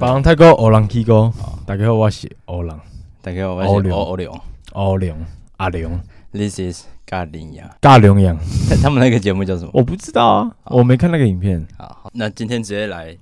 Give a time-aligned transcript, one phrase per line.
[0.00, 1.32] 别人太高，欧人起高。
[1.66, 2.72] 大家好，我是欧人。
[3.20, 4.40] 大家好，我是欧欧龙。
[4.74, 5.26] 欧龙
[5.56, 7.68] 阿龙，This is 咖喱羊。
[7.80, 8.38] 咖喱羊，
[8.80, 9.70] 他们那个节目叫什么？
[9.74, 11.66] 我不知道啊，我没看那个影片。
[11.76, 13.18] 好，好，那今天直接来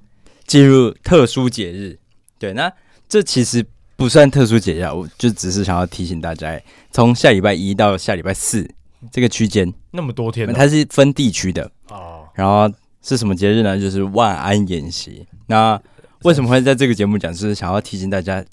[0.47, 1.99] 进入特殊节日。
[2.39, 2.71] 对，那
[3.09, 3.65] 这其实
[3.97, 8.69] 不算特殊节日，我就只是想要提醒大家，从下礼拜一到下礼拜四
[9.11, 12.25] 这个区间，那么多天，它是分地区的哦。
[12.35, 13.81] 然后是什么节日呢？
[13.81, 15.27] 就是万安演习。
[15.47, 15.81] 那
[16.27, 17.33] 为什么会在这个节目讲？
[17.33, 18.45] 就是想要提醒大家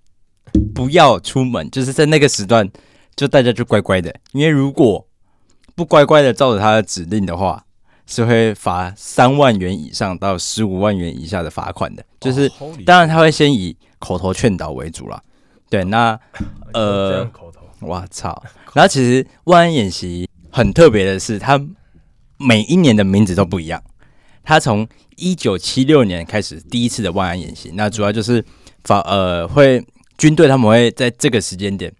[0.75, 2.69] 不要出门，就是在那个时段，
[3.15, 4.13] 就大家就乖乖的。
[4.31, 5.03] 因为如果
[5.73, 7.65] 不乖乖的照着他的指令的话，
[8.05, 12.05] 是会罚三万元以上到十五万元以下的罚款的。
[12.19, 12.47] 就是
[12.85, 15.19] 当然他会先以口头劝导为主啦。
[15.67, 16.19] 对，那
[16.73, 17.27] 呃，
[17.79, 18.39] 我操！
[18.73, 21.59] 然后其实万安演习很特别的是，它
[22.37, 23.81] 每一年的名字都不一样。
[24.43, 28.43] 他从一九七六年开始第一次的万安演习，那主要就是
[28.83, 29.83] 防呃会
[30.17, 31.91] 军队他们会在这个时间点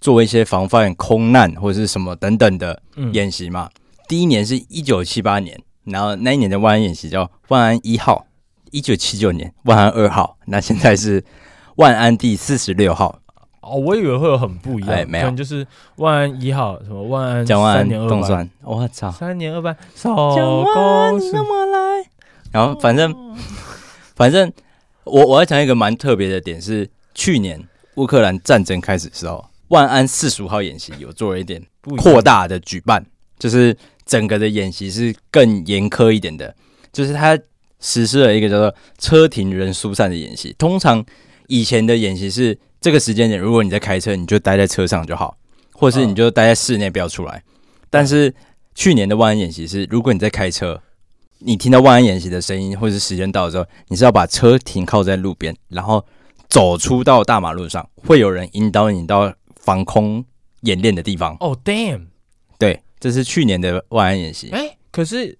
[0.00, 2.82] 做一些防范空难或者是什么等等的
[3.12, 3.68] 演习嘛。
[3.74, 8.26] 嗯、第一年是一九七八年，然后那一年的万安演习叫万安一号，
[8.70, 11.24] 一九七九年万安二号，那现在是
[11.76, 13.18] 万安第四十六号。
[13.60, 22.08] 哦，我以为会有很不一样，哎，没有，就是万安一号，什么万安三年二班，我操，三年二班，讲万你那么来，
[22.50, 23.14] 然后反正
[24.14, 24.52] 反正
[25.04, 27.62] 我我要讲一个蛮特别的点是，去年
[27.96, 31.62] 乌克兰战争开始的时候，万安四十五号演习有做了一点
[31.98, 33.04] 扩大的举办，
[33.38, 36.54] 就是整个的演习是更严苛一点的，
[36.92, 37.38] 就是他
[37.80, 41.04] 实施了一个叫做车停人疏散的演习，通常
[41.48, 42.58] 以前的演习是。
[42.82, 45.36] 这个时间点，如果你在开车，你就待在车上就好，
[45.74, 47.42] 或是你就待在室内，不要出来。
[47.90, 48.34] 但是
[48.74, 50.80] 去年的万安演习是，如果你在开车，
[51.40, 56.04] 你听到万安演习的声音，或者是时间到的时候，你是要把车停靠在路边，然后
[56.48, 60.24] 走出到大马路上，会有人引导你到防空
[60.62, 61.36] 演练的地方。
[61.40, 62.06] 哦，damn！
[62.58, 64.50] 对，这是去年的万安演习。
[64.50, 65.36] 哎，可是，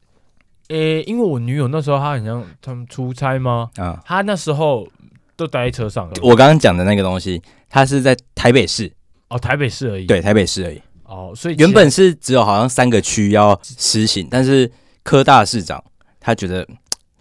[0.68, 3.70] 诶，因为我女友那时候她好像他们出差吗？
[3.76, 4.88] 啊，她那时候。
[5.36, 6.06] 都待在车上。
[6.20, 7.40] 我刚刚讲的那个东西，
[7.70, 8.92] 它是在台北市
[9.30, 10.04] 哦，台北市而已。
[10.04, 10.78] 对，台北市而已。
[11.04, 14.70] 哦，所以原本是只有好像三个区要实行，但是
[15.02, 15.82] 科大市长
[16.20, 16.66] 他觉得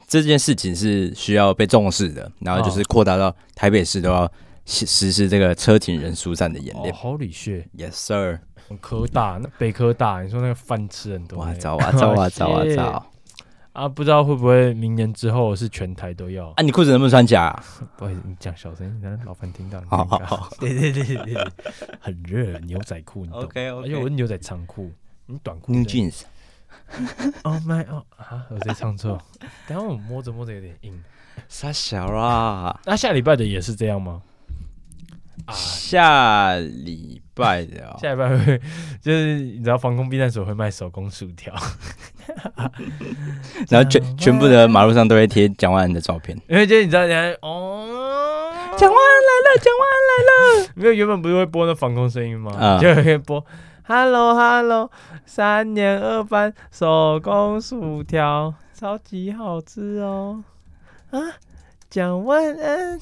[0.08, 4.32] 这件事情是需要被重视的，然后就是扩大到台北市都要
[4.66, 6.94] 实施这个车停人疏散的演练。
[6.94, 8.40] 好理学，Yes sir。
[8.82, 11.40] 科大那北科大，你说那个饭吃很多。
[11.40, 13.12] 哇操哇操哇操哇操！
[13.74, 16.62] 啊，不知道会不会明年之后是全台都要啊？
[16.62, 17.64] 你裤子能不能穿假啊？
[17.98, 19.82] 不好意思，你讲小声，让老板听到。
[19.88, 21.48] 好好好，对对对对对，
[22.00, 24.92] 很热，牛仔裤，你懂？OK OK，而且我是牛仔长裤，
[25.26, 25.72] 你短裤。
[25.74, 26.22] New jeans。
[27.44, 28.46] Oh my oh 啊！
[28.50, 29.22] 我在唱错，
[29.68, 31.02] 等下我摸着摸着有点硬。
[31.48, 34.22] 傻小啦， 那下礼拜的也是这样吗？
[35.46, 38.62] 啊，下礼拜的，哦，下礼拜会
[39.02, 41.54] 就是你知道防空避难所会卖手工薯条，
[43.70, 47.02] 然后全全部的马路上都会贴蒋万安的照片，因为就是你知道，
[47.42, 48.38] 哦，
[48.78, 52.52] 蒋万安来了，蒋万安来了，没有原本不是会播那防空声音吗？
[52.60, 53.44] 啊，就会播
[53.92, 54.92] Hello Hello，
[55.26, 60.44] 三年二班手工薯条超级好吃哦，
[61.10, 61.20] 啊，
[61.90, 63.00] 讲晚安。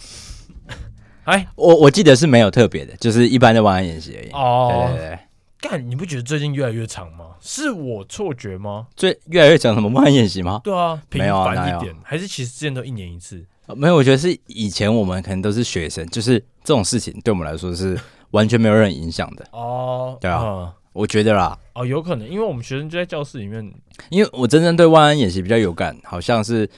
[1.26, 4.30] 哎，我我记得是没有特别的，就是一般的晚安演习而已。
[4.32, 5.20] 哦，对对对，
[5.60, 7.32] 干，你不觉得最近越来越长吗？
[7.42, 8.88] 是我错觉吗？
[8.96, 10.62] 最越来越长什么晚安演习吗？
[10.64, 13.46] 对啊，频繁一点，啊、还是其实之前都一年一次？
[13.76, 18.00] 没有，我觉得是以前我们可能都是学生，就是这种事情对我们来说是
[18.32, 19.46] 完全没有任何影响的。
[19.52, 21.58] 哦，对啊，嗯、我觉得啦。
[21.74, 23.74] 哦，有可能，因为我们学生就在教室里面。
[24.10, 26.70] 因为我真正对万安演习比较有感，好像是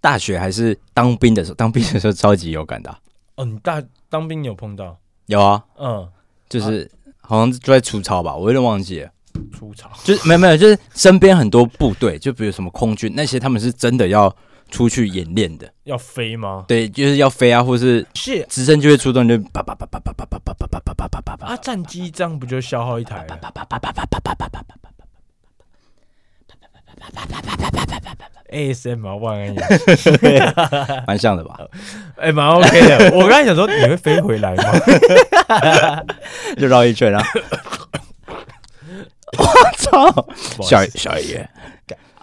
[0.00, 2.98] 大学还是当兵的时候，当兵的时候超级有感的、啊。
[3.36, 4.96] 哦，你大当兵你有碰到？
[5.26, 6.08] 有啊，嗯，
[6.48, 6.90] 就是
[7.20, 9.10] 好像就在出操吧，我有点忘记了。
[9.52, 14.34] 出操就是没有没有，就是身边很多部队，就比如什么空军那些，他们是真的要
[14.70, 15.70] 出去演练的。
[15.84, 16.64] 要飞吗？
[16.68, 21.56] 对，就是要飞啊，或是是直升机会出动，就叭叭叭叭叭叭叭叭叭叭叭叭叭叭啊！
[21.56, 23.26] 战机这样不就消耗一台
[28.50, 30.10] ？ASM 啊，万安演习，
[31.06, 31.58] 蛮像的吧？
[32.16, 33.10] 哎，蛮 OK 的。
[33.14, 34.72] 我刚才想说，你会飞回来吗？
[36.56, 37.22] 就绕一圈啊！
[39.38, 39.44] 我
[39.76, 40.26] 操，
[40.62, 41.48] 小小爷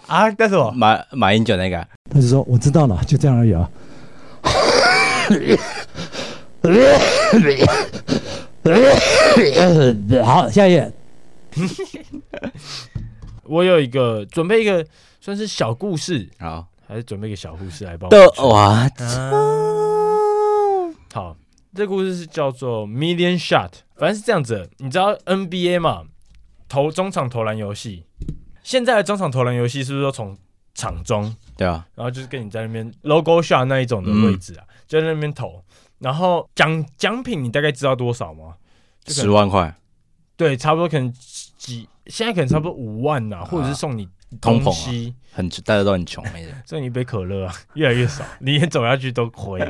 [0.06, 0.30] 啊！
[0.30, 0.70] 干什么？
[0.72, 1.88] 马马英九那个？
[2.10, 3.70] 他就说我知道了，就这样而已啊。
[10.24, 10.92] 好，下一页。
[13.44, 14.86] 我有一个准备一个。
[15.18, 18.48] 算是小故事，好，还是准备一个小故事来帮我？
[18.52, 18.88] 哇！
[21.12, 21.36] 好，
[21.74, 24.70] 这故事是叫做 Million Shot，反正是这样子。
[24.76, 26.02] 你知道 NBA 嘛？
[26.68, 28.04] 投中场投篮游戏，
[28.66, 30.36] 现在的中场投篮游戏是不是都从
[30.74, 31.32] 场中？
[31.56, 35.62] 对啊，然后就是跟你在那边 logo shot 那一种的位置啊，嗯、就在那边投。
[36.00, 38.56] 然后奖奖品你大概知道多少吗？
[39.06, 39.72] 十万块。
[40.36, 41.12] 对，差不多可能
[41.56, 44.08] 几，现在可能差不多五万呐、啊，或者是送你。
[44.40, 46.24] 通膨、啊、很大家都很穷，
[46.64, 49.60] 送 你一杯可乐啊， 越来越少， 你也走下去都亏。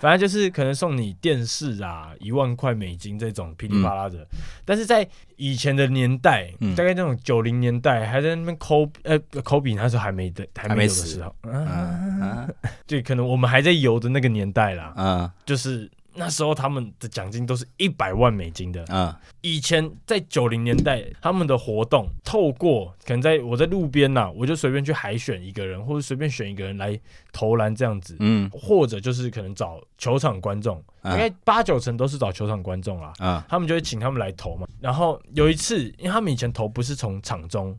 [0.00, 4.18] 反正就是可能送你电视啊，一万块美金这种噼里啪啦的。
[4.32, 12.48] 嗯、但是在以前的年代，嗯、大概那种九零年代，还在那边抠呃抠比那时候还没的还没有的时候，啊啊、
[12.86, 15.90] 对，可能我们还在游的那个年代啦，啊、就是。
[16.14, 18.84] 那时候他们的奖金都是一百万美金的。
[18.94, 19.18] 啊！
[19.40, 26.98] 以前在九零年代，他们的活动透过可能在我在路边呐，我就随便去海选一个人，或者随便选一个人来
[27.32, 34.66] 投篮这样子，嗯，或者就是可能找球场观众，应该八九成都是找球场观众啦，啊，他们就会请他们来投嘛。
[34.80, 37.78] 然后有一次，因为他们以前投不是从场中，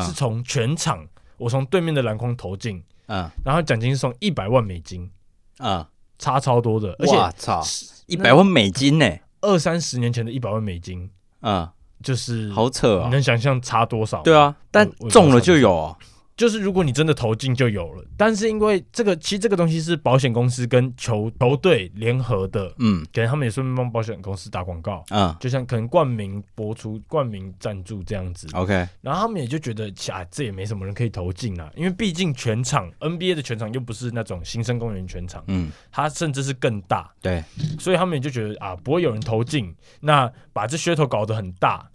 [0.00, 1.06] 是从全场，
[1.36, 5.10] 我从对面的篮筐投进，啊，然后奖金是送一百万美金，
[5.58, 5.88] 啊。
[6.22, 7.60] 差超多的，而且操，
[8.06, 9.10] 一百万美金呢？
[9.40, 11.10] 二三十年前的一百万美金，
[11.40, 13.06] 啊，就是好扯啊！
[13.06, 14.22] 你能想象差多少？
[14.22, 15.96] 对啊，但中了就有啊。
[16.34, 37.44] 就是如果你真的投进就有了，但是因为这个其实这个东西是保险公司跟球球队联合的，嗯，可能他们也顺便帮保险公司打广告，啊，就像可能冠名播出、冠名赞助这样子，OK，然后他们也就觉得啊，这也没什么人可以投进啊，因为毕竟全场 NBA 的全场又不是那种新生公园全场，嗯，它甚至是更大，对，
[37.78, 41.86] 所以他们也就觉得啊，不会有人投进，那把这噱头搞得很大，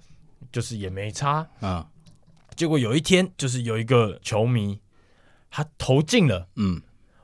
[0.52, 1.86] 就是也没差，啊。
[2.58, 4.78] 结果有一天，就是有一个球迷，
[5.50, 6.82] 他投进了，嗯，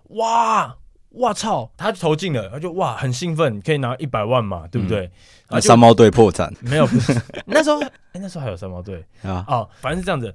[0.10, 0.78] 哇，
[1.10, 5.12] 哇操，他投进了，他就哇很兴奋，可以拿一百万嘛，对不对？
[5.50, 6.54] 那山猫队破产？
[6.62, 7.20] 没有，不是。
[7.46, 9.04] 那时候，哎，那时候还有山猫队。
[9.24, 10.34] 啊，哦，反正是这样子，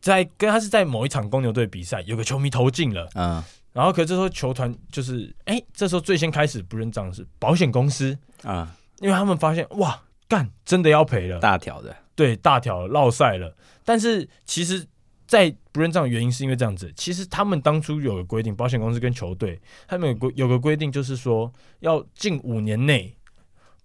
[0.00, 3.42] 在跟他是在某一场公牛队比赛，有个球迷投进了，嗯，
[3.72, 8.16] 然后可是这时候球团就是，哎，这时候最先开始不认账是保险公司。
[8.42, 11.94] 啊，因为他们发现哇，干真的要赔了，大条的。
[12.14, 13.54] 对，大条落赛了，
[13.86, 14.84] 但是其实，
[15.26, 16.92] 在不认账的原因是因为这样子。
[16.94, 21.50] 其实他们当初有个规定，保险公司跟球队他们有规有个规定，就是说
[21.80, 23.16] 要近五年内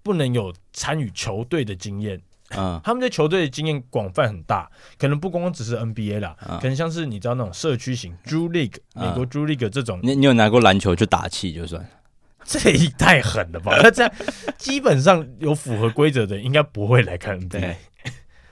[0.04, 2.20] 不能有参与球队的经验。
[2.58, 10.02] 嗯，他们对球队的经验广泛很大，可能不光光只是 NBA 啦，嗯、可能像是你知道那种社区型 Drew League、嗯、美国 Drew League 这种。
[10.04, 11.90] 你你有拿过篮球去打气就算，
[12.44, 13.80] 这也太狠了吧？
[13.82, 14.12] 那 这样
[14.58, 17.76] 基本上有符合规则的，应该不会来看 NBA。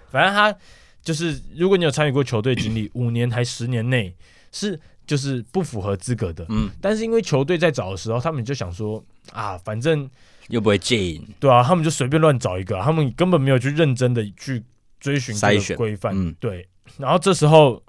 [0.09, 0.55] 反正他
[1.01, 4.15] 就是，如果你有参与过球队经历， 五年还十年内
[4.51, 6.45] 是就是不符合资格的。
[6.49, 10.07] 嗯，但是因为球队在找的时候，他们就想说啊，反正
[10.49, 14.63] 又不会进，对啊，他们就随便乱找一个，他们根本没有去认真的去
[14.99, 16.13] 追寻筛选规范。
[16.15, 16.67] 嗯，对。
[16.97, 17.81] 然后这时候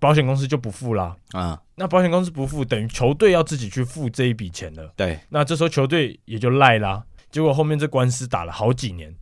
[0.00, 1.14] 保险公司就不付啦。
[1.32, 4.92] 啊，那保险公司不付，等于球队要自己去付这一笔钱了。
[4.96, 5.20] 对。
[5.28, 7.04] 那这时候球队也就赖啦。
[7.30, 9.14] 结果后面这官司打了好几年。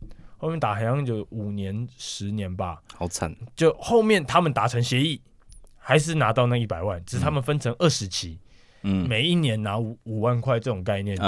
[0.43, 3.33] 后面打好像就五年、十年吧，好惨。
[3.55, 5.21] 就后面他们达成协议，
[5.77, 8.37] 还是拿到那一百万，只是他们分成二十期，
[8.81, 11.23] 嗯，每一年拿五五万块这种概念去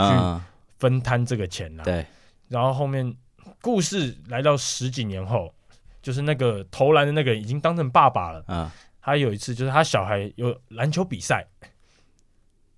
[0.80, 1.86] 分摊这个钱啦。
[1.86, 2.06] 对。
[2.50, 3.16] 然后后面
[3.62, 5.56] 故事来到十几年后，
[6.02, 8.44] 就是那个投篮的那个人已经当成爸爸了。
[8.48, 8.70] 啊。
[9.00, 11.48] 他有一次就是他小孩有篮球比赛，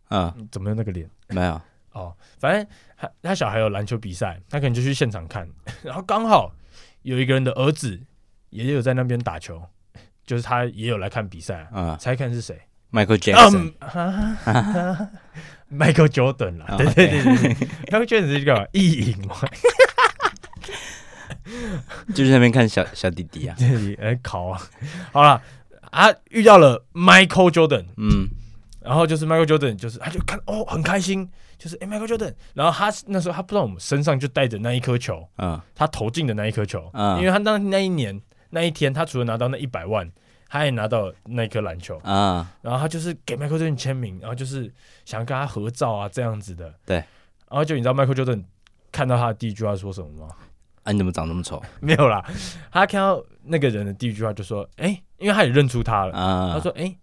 [0.10, 1.10] 啊，怎么有那个脸？
[1.30, 1.60] 没有。
[1.98, 5.48] 哦，反正他他小孩有篮球比赛，他可能就去现场看，
[5.84, 6.54] 然后刚好
[7.02, 8.00] 有一个人的儿子
[8.52, 9.62] 也有在那边打球，
[10.26, 12.60] 就是他也有来看比赛啊，猜看是谁
[12.92, 13.74] ？Michael Jackson，
[15.70, 17.54] 迈克 Jordan 啦，对对对对
[17.92, 18.66] ，Michael Jordan 是干嘛？
[18.72, 19.36] 意淫嘛，
[22.14, 24.62] 就是那边看小小弟弟啊， 弟弟哎考啊，
[25.12, 25.42] 好了
[25.92, 28.30] 啊，遇到了 Michael Jordan，嗯。
[28.88, 40.10] 然后就是 Michael Jordan，就是他就看哦很开心，就是哎 Michael Jordan，然后他那时候他不知道我们身上就带着那一颗球，嗯，他投进的那一颗球，嗯，因为他当那一年那一天，他除了拿到那一百万，
[40.48, 46.96] 他也拿到那颗篮球，啊，然后他就是给 Michael Jordan 签名，然后就是想跟他合照啊这样子的，对，
[47.50, 48.46] 然后就你知道 Michael Jordan
[48.92, 50.34] 看到他的第一句话说什么吗？
[50.84, 51.62] 啊你怎么长那么丑？
[51.82, 52.24] 没有啦，
[52.72, 56.96] 他看到那个人的第一句话就说，哎，因为他也认出他了，啊，他说哎。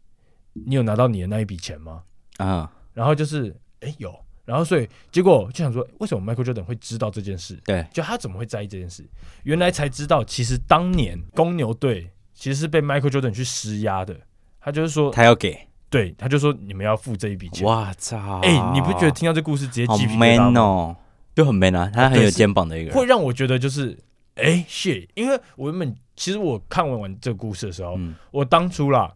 [0.54, 2.02] 你有拿到你的那一笔钱吗？
[2.38, 7.60] 啊，然后就是，哎、欸，有，然后所以结果就想说，为什么 Michael Jordan 会知道这件事？
[7.64, 9.04] 对，就他怎么会在意这件事？
[9.42, 14.16] 原来才知道，其实当年公牛队其实是被 Michael Jordan 去施压的，
[14.60, 17.66] 他就是说他要给，对，他就说你们要付这一笔钱。
[17.66, 18.40] 哇操！
[18.40, 20.96] 哎、欸，你不觉得听到这故事直接鸡皮疙瘩吗？
[21.34, 23.98] 就很 man 啊，他很有肩膀的一个人，会让我觉得就是
[24.36, 29.12] 哎，shit，因为我原本其实我看完完这个故事的时候，嗯、我当初啦，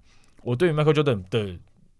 [0.49, 1.55] 我对于 Michael Jordan 的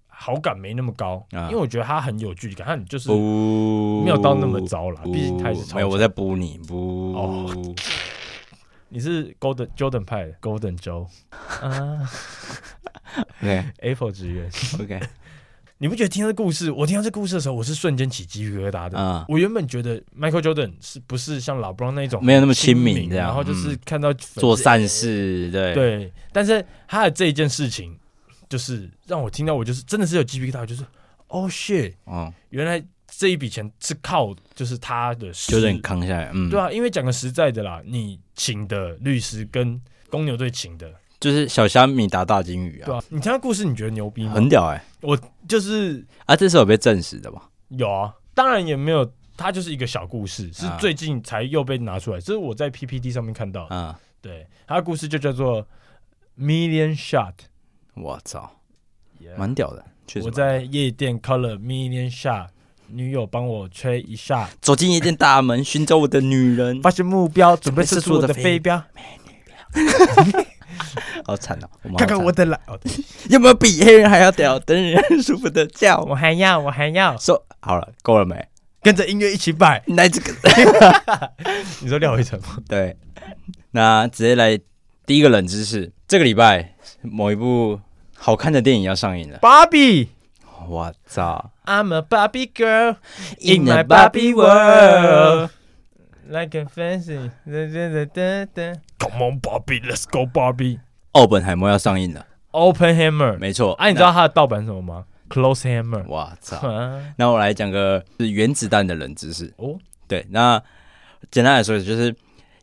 [0.07, 5.77] 好感没那么高，啊、因为我觉得他很有距离感，他就是没有到那么糟了，毕竟他也是超。
[5.77, 7.13] 没有，我在补你补。
[7.13, 7.75] 哦，
[8.89, 11.07] 你是 Golden Jordan 派的 Golden Joe
[11.61, 12.11] 啊
[13.43, 14.51] ？OK，Apple 职员
[14.81, 14.99] OK。
[15.81, 18.99] 你不觉得听到这故事，我听到这故事的时候，我是瞬间起鸡皮疙瘩的。
[18.99, 26.13] 嗯、我原本觉得 Michael Jordan 是不是像老布朗那种没有那么亲民这样，然后就是看到做善事，对对。
[26.33, 27.97] 但是他的这一件事情，
[28.49, 30.85] 就是让我听到我就是真的是有鸡皮疙瘩，就是
[31.29, 40.91] Oh shit，嗯，原来这一笔钱是靠就是他的就有点扛下来，嗯，对啊，因为讲个实在的啦，你请的律师跟公牛队请的。
[41.21, 42.87] 就是小虾米打大金鱼啊！
[42.87, 44.33] 对啊，你听到故事，你觉得牛逼吗？
[44.33, 44.85] 很屌哎、欸！
[45.01, 47.51] 我就是啊，这是有被证实的吧？
[47.71, 53.75] 有啊，当然也没有，它就是一个小故事，是最近才又被拿出来，这是我在 PPT 上面看到的。
[53.75, 55.67] 啊，对，他的故事就叫做
[56.39, 57.35] Million Shot。
[58.01, 58.51] 我操，
[59.37, 60.27] 蛮屌的，确实。
[60.27, 62.49] 我在夜店了 Million Shot，
[62.89, 70.45] 女友帮我吹一下，走进夜店大门，寻找我的女人，发现目标，准备射出我的飞镖，美女标。
[71.25, 71.69] 好惨哦！
[71.99, 72.59] 看看我的来，
[73.29, 74.59] 有没有比黑人还要屌？
[74.61, 77.17] 等人舒服的叫，我还要，我还要。
[77.19, 78.49] 说好了，够了没？
[78.81, 79.83] 跟着音乐一起摆。
[79.89, 80.33] 来这个，
[81.83, 82.59] 你说廖一成吗？
[82.69, 82.97] 对，
[83.73, 84.59] 那直接来
[85.05, 85.93] 第一个冷知识。
[86.07, 87.79] 这个礼拜某一部
[88.19, 89.39] 好看的电影要上映了。
[89.39, 90.09] 芭比，
[90.69, 92.97] 我操！I'm a Barbie girl
[93.41, 95.51] in my Barbie world.
[96.29, 97.31] Like a fancy,
[98.99, 100.81] Come on, Barbie, let's go, Barbie。
[101.13, 102.27] 奥本海默要上映了。
[102.51, 103.73] Oppenheimer，没错。
[103.75, 106.05] 哎，你知道它的盗版是什么吗？Close Hammer。
[106.07, 106.61] 我操！
[107.17, 109.53] 那我来讲个是原子弹的冷知识。
[109.57, 110.63] 哦，对，那
[111.31, 112.15] 简单来说，就是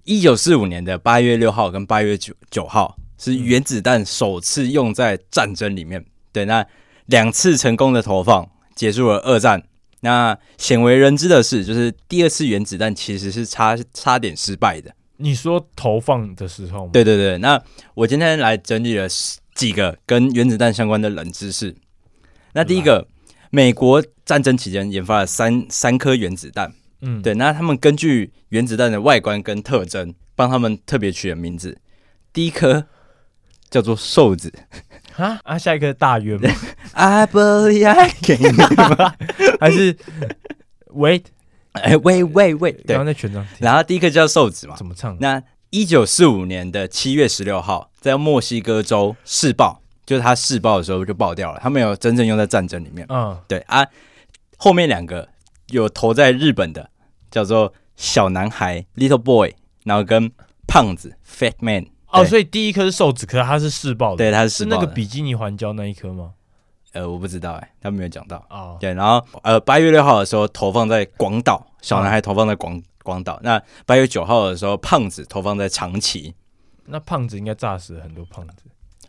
[0.03, 6.03] 一九四五年的八月六号跟八月九九号是原子弹首次用在战争里面。
[6.31, 6.65] 对，那
[7.05, 9.63] 两次成功的投放结束了二战。
[10.01, 14.93] 那鲜为人知的是，就是第二次原子弹其实是差差点失败的。
[15.17, 16.91] 你说投放的时候吗？
[16.91, 17.37] 对对对。
[17.37, 17.59] 那
[17.93, 19.07] 我今天来整理了
[19.55, 21.73] 几个跟原子弹相关的冷知识。
[22.53, 23.07] 那第一个，
[23.49, 26.73] 美国战争期间研发了三三颗原子弹。
[27.01, 27.33] 嗯，对。
[27.33, 31.77] 那他们根据原子弹的外观跟特征，帮他们特别取了名字。
[32.33, 32.85] 第一颗
[33.75, 34.53] 叫做瘦子。
[35.17, 35.57] 啊啊！
[35.57, 36.49] 下一个大约吗
[36.93, 38.55] ？I believe I can。
[39.59, 39.93] 还是
[40.93, 41.23] Wait，
[41.73, 42.77] 哎，Wait Wait Wait。
[42.85, 44.77] 然后在全场，然后第一个叫瘦子嘛？
[44.77, 45.17] 怎么唱？
[45.19, 51.59] 那一九四五年的七月十六号，在墨西哥州试爆，就是他试爆的时候就爆掉了。
[51.61, 53.05] 他没有真正用在战争里面。
[53.09, 53.85] 嗯，对啊。
[54.55, 55.27] 后面两个
[55.67, 56.89] 有投在日本的，
[57.29, 59.53] 叫做小男孩 Little Boy，
[59.83, 60.31] 然后跟
[60.65, 61.87] 胖子 Fat Man。
[62.21, 64.75] 哦，所以第一颗是瘦子，可是它是试爆的，对，它是试爆的。
[64.75, 66.31] 是那个比基尼环礁那一颗吗？
[66.93, 68.37] 呃，我不知道，哎，他没有讲到。
[68.49, 73.37] 哦，对，然后呃，八月六号的时候投放在广岛，小男孩投放在广广岛。
[73.43, 76.33] 那八月九号的时候，胖子投放在长崎。
[76.85, 78.63] 那胖子应该炸死了很多胖子。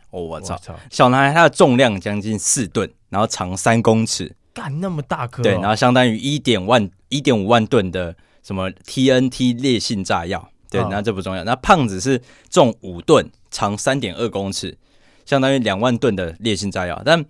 [0.09, 0.59] 哦，我操！
[0.89, 10.49] 小男孩他的重量将近四吨，然后长三公尺，干那么大颗，对，然后相当于一点万一点五万吨的什么 TNT 烈性炸药。
[10.69, 11.43] 对，那这不重要。
[11.43, 14.77] 那胖子是重五吨，长三点二公尺，
[15.25, 17.01] 相当于两万吨的烈性炸药。
[17.05, 17.23] 但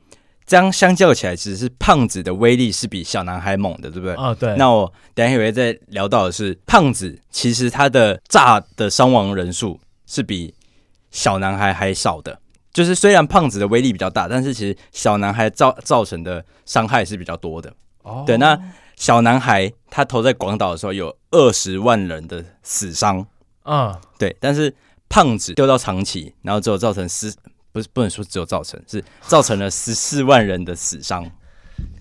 [0.46, 4.16] 这样相较起来，其实是胖子的威力是比小男孩猛的，对不对？
[4.16, 4.56] 啊、哦，对。
[4.56, 10.54] 那我等一下会再聊到的是，胖子其实他的炸的伤亡人数是比
[11.12, 12.40] 小男孩还少的。
[12.74, 17.74] 就是虽然胖子的威力比较大，但是其实小男孩造造成的伤害是比较多的。
[18.04, 18.60] 哦，对，那。
[18.98, 23.26] 小男孩他投在广岛的时候有二十万人的死伤，
[23.62, 24.00] 啊，uh.
[24.18, 24.76] 对，但是
[25.08, 27.34] 胖子丢到长崎，然后只有造成十，
[27.72, 31.32] 不是不能说只有造成，是造成了十四万人的死伤。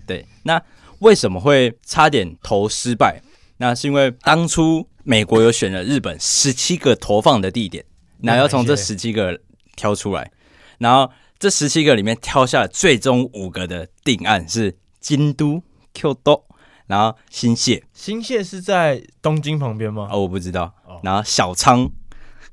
[0.06, 0.60] 对，那
[1.00, 3.22] 为什么会差点投失败？
[3.58, 7.84] 那是因为当初美国有选了日本十七个投放的地点，
[8.20, 9.38] 那要从这十七个
[9.76, 10.32] 挑出来，
[10.78, 15.62] 然后这十七个里面挑下最终五个的定案是京都
[15.94, 16.44] Kyoto
[16.86, 20.08] 然后新泻，新泻是在东京旁边吗？
[20.10, 20.72] 哦，我不知道。
[20.86, 21.90] 哦、然后小仓、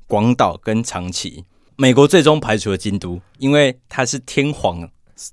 [0.06, 1.44] 广岛跟长崎，
[1.76, 4.88] 美国最终排除了京都，因为它是天皇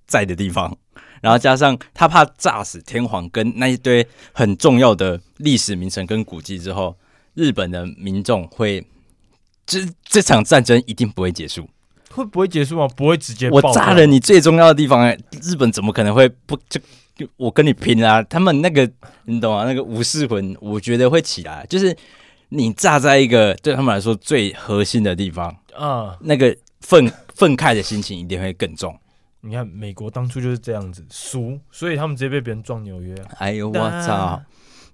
[0.06, 0.78] 在的地方。
[1.22, 6.98] 然后加上他怕炸死天皇跟那一堆很重要的历史名城跟古迹之后，
[7.36, 8.84] 日本的民众会，
[9.68, 11.70] 这这场战争一定不会结束。
[12.10, 12.88] 会不会结束吗？
[12.88, 13.50] 不会直接。
[13.52, 16.82] 我炸了你最重要的地方，日本怎么可能会不就？
[17.38, 18.24] 我跟你拼啊！
[18.24, 18.90] 他们那个
[19.26, 19.66] 你懂啊？
[19.66, 21.66] 那个武士魂，我觉得会起来。
[21.70, 21.96] 就是
[22.50, 28.98] 你炸在一个对他们来说最核心的地方啊，那个愤愤慨的心情一定会更重。
[29.42, 33.16] 你看美国当初就是这样子输，所以他们直接被别人撞纽约。
[33.38, 34.42] 哎呦我操！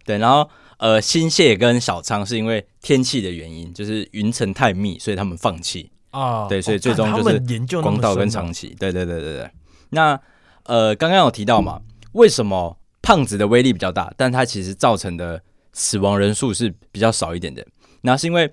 [0.06, 6.48] 对，然后呃，新谢跟小仓是因为天气的原因，就是云层太密，所以他们放弃啊。
[6.48, 8.76] 对，所以最终就是广岛跟长崎。
[8.80, 9.52] 对对对对对。
[9.90, 10.20] 那
[10.64, 11.82] 呃，刚刚有提到嘛？
[12.18, 15.40] 为什么胖子的威力比较大，但它其实造成的
[15.72, 17.66] 死亡人数是比较少一点的？
[18.02, 18.52] 那是因为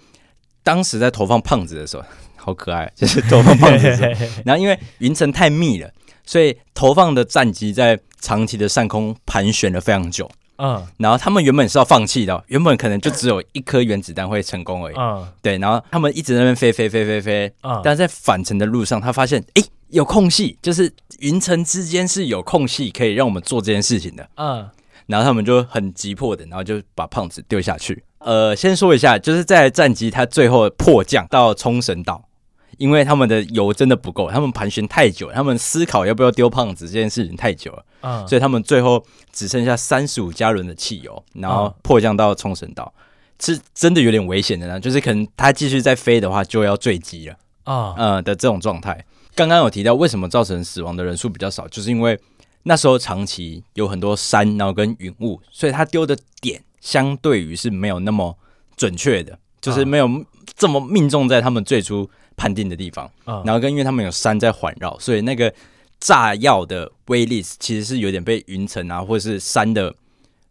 [0.62, 2.04] 当时在投放胖子的时候，
[2.36, 4.10] 好可爱，就是投放胖子的时候。
[4.44, 5.90] 然后因为云层太密了，
[6.26, 10.30] 所以投放的战机在长期的上空盘旋了非常久。
[10.58, 14.94] 嗯，然后他们原本是要放弃的，原本可能就只有一颗原子弹会成功而已。
[14.96, 17.52] 嗯，对，然后他们一直在那边飞飞飞飞飞。
[17.62, 19.62] 嗯，但是在返程的路上，他发现，哎。
[19.94, 24.28] 有空隙，就是云层之间是有空隙，可以让我们做这件事情的。
[24.34, 24.68] 嗯，
[25.06, 28.02] 然后他们就很急迫的，然后就把胖子丢下去。
[28.18, 32.28] 呃，先说一下，就是在战机它最后迫降到冲绳岛，
[32.76, 37.84] 因为他们的油真的不够，他们盘旋太久，他们思考要不要丢胖子这件事情太久了。
[38.00, 42.92] 嗯，所以他们最后只剩下三十五加仑的汽油，然后迫降到冲绳岛，
[43.38, 44.80] 是真的有点危险的呢。
[44.80, 47.36] 就是可能他继续再飞的话，就要坠机了。
[47.62, 49.04] 啊，呃的这种状态。
[49.34, 52.18] 刚刚有提到为什么造成死亡的人数比较少，就是因为
[52.62, 58.38] 那时候长期有很多山，然后跟云雾，所以他丢的点相对于是没有那么
[58.76, 60.08] 准确的，就是没有
[60.56, 63.10] 这么命中在他们最初判定的地方。
[63.24, 65.52] 然后跟因为他们有山在环绕，所以那个
[65.98, 69.92] 炸药的威力其实是有点被云层啊，或者是山的，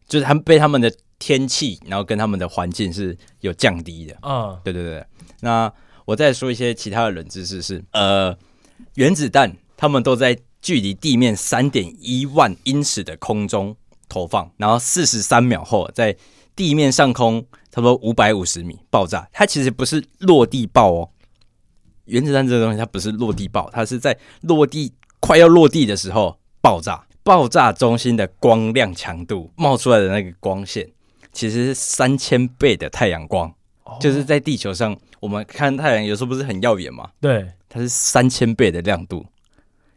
[0.08, 4.18] 就是他们被他们的天气，然后跟他们的环境是有降低的。
[4.24, 5.06] 嗯，对对对。
[5.40, 5.72] 那
[6.06, 8.38] 我再说一些其他的冷知识是，呃。
[8.96, 13.76] 原子弹，他们都在距离地面三点一万英尺的空中
[14.08, 16.16] 投放，然后四十三秒后在
[16.56, 19.28] 地面上空差不多五百五十米爆炸。
[19.34, 21.10] 它其实不是落地爆哦，
[22.06, 27.06] 原子弹这个东西它不是落地爆，它是在落地快要落地的时候爆炸。
[27.26, 30.86] 爆炸中心的光亮强度冒出来的那个光线，
[31.32, 33.50] 其实是三千倍的太阳光，
[33.98, 37.10] 就是在地球上我们看太阳有时候不是很耀眼吗？
[37.22, 37.50] 对。
[37.74, 39.26] 它是三千倍的亮度，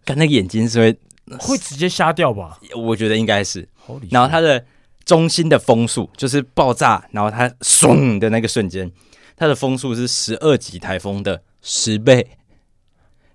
[0.06, 0.98] 看那个眼睛是会
[1.38, 2.58] 会直接瞎掉吧？
[2.74, 3.68] 我觉得应该是。
[4.10, 4.64] 然后它的
[5.04, 8.90] 中心的风速就是爆炸，然后它嗖的那个瞬间，
[9.36, 12.26] 它的风速是十二级台风的十倍，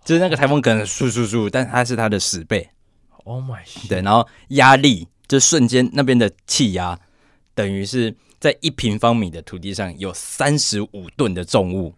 [0.04, 2.67] 就是那个台风可能嗖嗖嗖，但它是它的十倍。
[3.25, 3.89] Oh my God！
[3.89, 6.99] 对，然后压力就瞬间那边的气压
[7.54, 11.93] 等于是在一平方米的土地上有三十五吨的重物，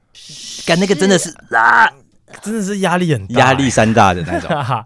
[0.65, 1.89] 干那个真的是啊！
[2.41, 4.50] 真的是压力很大，压力山大的那种。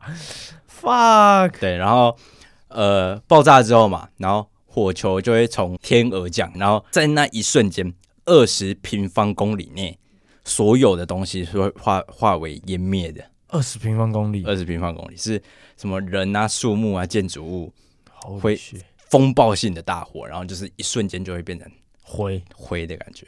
[0.79, 2.15] Fuck，对，然后
[2.67, 7.91] 呃，爆炸之后嘛，然后火球就会从天而降，然后在那一瞬间，
[8.25, 9.97] 二十平方公里内
[10.43, 13.23] 所有的东西是会化化为湮灭的。
[13.47, 15.41] 二十平方公里，二十平方公里是
[15.77, 17.73] 什么人啊、树木啊、建筑物，
[18.39, 18.59] 会
[19.09, 21.67] 风暴性的大火，然后就是一瞬间就会变成
[22.03, 23.25] 灰灰的感觉。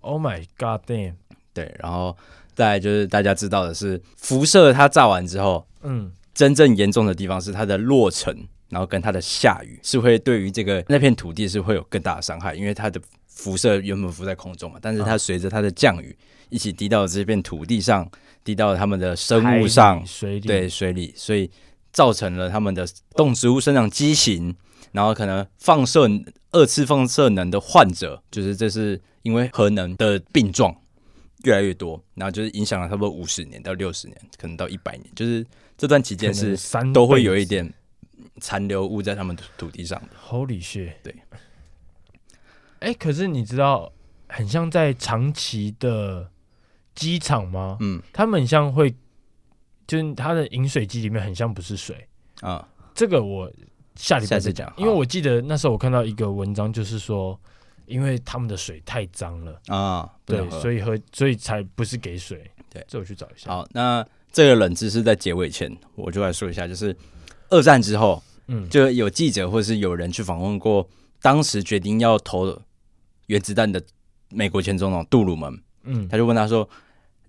[0.00, 1.14] Oh my god damn！
[1.54, 2.16] 对，然后。
[2.60, 16.14] 再就是大家知道的是，辐射它炸完之后，嗯，真正严重的地方是它的落尘，然后跟它的下雨是会对于这个那片土地是会有更大的伤害，因为它的辐射原本浮在空中嘛，但是它随着它的降雨
[16.50, 18.06] 一起滴到这片土地上，
[18.44, 21.50] 滴到它们的生物上，水里，对，水里，所以
[21.92, 24.54] 造成了它们的动植物生长畸形，
[24.92, 26.06] 然后可能放射
[26.52, 30.76] 二次放射能的患者，就是这是因为核能的病状。
[31.44, 35.46] 越来越多，然后就是影响了差不多五十年到六十年，可能到一百年，就是
[35.78, 36.56] 这段期间是
[36.92, 37.72] 都会有一点
[38.40, 40.00] 残留物在他们的土地上。
[40.28, 40.92] Holy shit！
[41.02, 41.14] 对。
[42.80, 43.90] 哎、欸，可是你知道，
[44.28, 46.30] 很像在长崎的
[46.94, 47.78] 机场吗？
[47.80, 48.94] 嗯，他们很像会，
[49.86, 52.06] 就是它的饮水机里面很像不是水
[52.40, 52.68] 啊。
[52.94, 53.50] 这个我
[53.94, 57.40] 下礼拜再讲，因为我记得那时候我看到一个文章，就是说。
[57.90, 62.48] 因为他们的水太脏了啊，对，所以喝，所以才不是给水。
[62.70, 63.50] 对，这我去找一下。
[63.50, 66.96] 好，那这个冷知识在结尾前，我就来说一下，就是
[67.48, 70.88] 二战之后，嗯，就有记者或是有人去访问过
[71.20, 72.62] 当时决定要投
[73.26, 73.82] 原子弹的
[74.28, 76.68] 美国前总统杜鲁门，嗯，他就问他说：“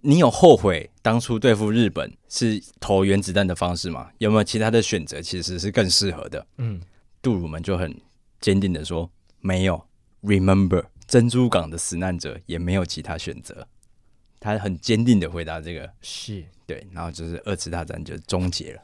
[0.02, 4.10] 你有后悔当初对付日本是投原子弹的方式吗？
[4.20, 6.80] 有没有其他的选择其实是更适合的？”嗯，
[7.22, 8.00] 杜鲁门就很
[8.40, 9.10] 坚定的说
[9.42, 9.84] ：“没有。”
[10.22, 13.68] Remember，珍珠港的死难者也没有其他选择，
[14.40, 15.92] 他很坚定的回答这个。
[16.02, 18.82] 是，对，然后就是二次大战就终结了，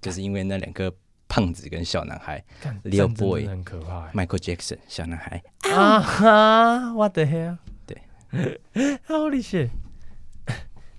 [0.00, 0.92] 就是因为那两个
[1.28, 2.42] 胖子跟小男孩
[2.84, 7.58] ，Little Boy 很可怕，Michael Jackson 小男孩啊哈，What the hell？
[7.86, 8.00] 对，
[9.06, 9.68] Holy shit！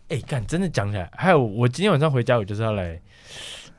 [0.10, 3.02] 哎，干，真的讲起来，还有我今天晚上回家，我就是要来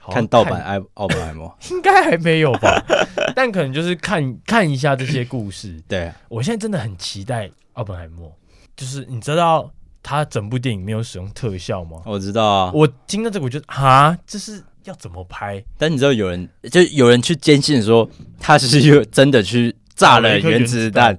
[0.09, 2.83] 看盗版《奥本海默》， 应该还没有吧？
[3.37, 5.83] 但可能就是看看一下这些故事。
[5.87, 8.29] 对，我现在真的很期待《奥本海默》，
[8.77, 9.71] 就是你知道。
[10.03, 12.01] 他整部电影没有使用特效吗？
[12.07, 15.63] 我知道啊，我听到这个我就啊，这是要怎么拍？
[15.77, 18.09] 但你知道有人就有人去坚信说
[18.39, 21.17] 他是有真的去炸了原子弹，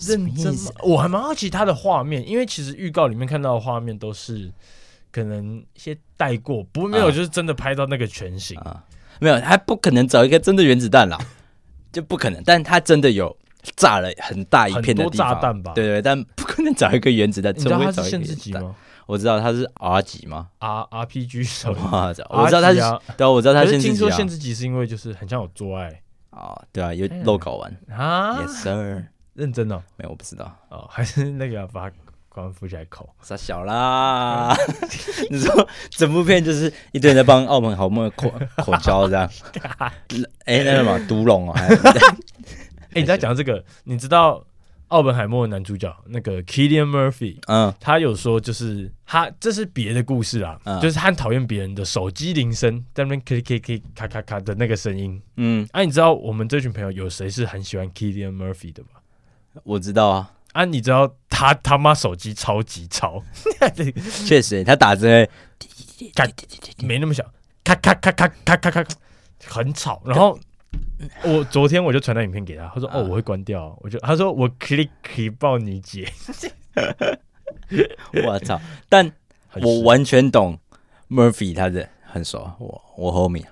[0.00, 0.72] 认真吗？
[0.82, 4.50] 我还蛮好奇他的画面，因为其实预告里面看到的画面都是
[5.10, 8.84] 可能一些带过，不过没有就是真的拍到那个全形啊，啊，
[9.20, 11.18] 没有，他不可能找一个真的原子弹啦，
[11.92, 13.36] 就不可能，但他真的有。
[13.76, 15.74] 炸了很大一片的地方，炸弹吧？
[15.74, 17.54] 对，对对，但不可能找一个原子弹。
[17.54, 18.74] 你知道它是限制级吗？
[19.04, 22.14] 我知道他是 R 级吗？R R P G 什么？
[22.30, 22.80] 我知道他是，
[23.18, 23.88] 对，我知道他限制级。
[23.88, 29.76] 听说限制级是因为就是很像有做爱啊，对啊，有漏搞完啊？Yes sir，认真的？
[29.98, 31.90] 没有，我不知道哦，还是那个要把
[32.30, 34.56] 关扶起来口，傻小啦！
[35.28, 39.28] 你说整部片就是一堆人在帮奥本海默口口交这样？
[40.46, 41.60] 哎，那什么毒龙啊？
[42.90, 44.44] 哎、欸，你在讲这个，你知道
[44.88, 59.00] 奥本海默的男主角那个 Killian Murphy，嗯，他有说就是他这是别的故事啊，嗯、就是他很讨厌别人的手机铃声在那边 click click click 咔咔咔的那个声音，嗯，哎、啊，你知道我们这群朋友有谁是很喜欢 Killian Murphy 的吗？
[59.64, 63.22] 我知道啊，啊，你知道他他妈手机超级吵，
[64.26, 65.28] 确实，他打字
[66.78, 67.24] 没那么小，
[67.64, 68.84] 咔咔咔咔咔咔咔，
[69.46, 70.38] 很吵，然后。
[71.24, 76.06] 我昨天我就传了影片给他，他说：“哦，我会关掉。”我就他说：“我 click 可以抱你姐。”
[78.24, 78.60] 我操！
[78.88, 79.10] 但
[79.62, 80.58] 我完全懂
[81.08, 83.44] Murphy 他的很熟，我我 homie，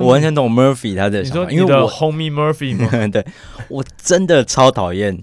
[0.00, 1.22] 我完全懂 Murphy 他的。
[1.22, 3.06] 你说因为我 homie Murphy 嘛？
[3.08, 3.24] 对，
[3.68, 5.22] 我真的超讨厌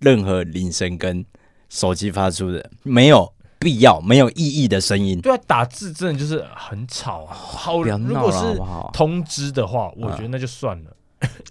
[0.00, 1.24] 任何铃声跟
[1.68, 5.20] 手机发出的没有必要、没有意义的声音。
[5.20, 7.34] 对啊，打字真的就是很吵啊。
[7.34, 8.60] 好，如果是
[8.92, 10.92] 通知的话，我觉得那就算了。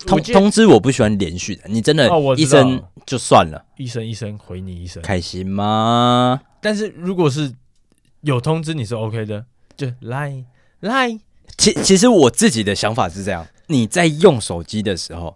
[0.05, 6.39] 通通知我不喜欢连续的，你真的，一声就算了，一声一声回你一声，开心吗？
[6.61, 7.51] 但是如果是
[8.21, 9.43] 有通知，你是 OK 的，
[9.75, 10.45] 就来
[10.81, 11.19] 来。
[11.57, 15.35] 其其实我自己的想法是这样：你在用手机的时候，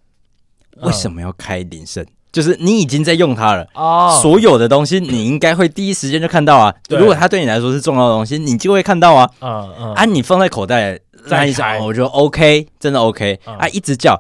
[0.82, 2.06] 为什么要开铃声？
[2.32, 6.74] 就是你已经在用它了啊，所有的东西你应该会第一时间就看到啊。
[6.90, 9.30] 如果它对你来说是重要的东西，你就会看到啊。
[9.42, 11.00] 嗯嗯，啊，你放在口袋。
[11.28, 13.68] 再一下，我觉得 OK，真的 OK、嗯、啊！
[13.68, 14.20] 一直叫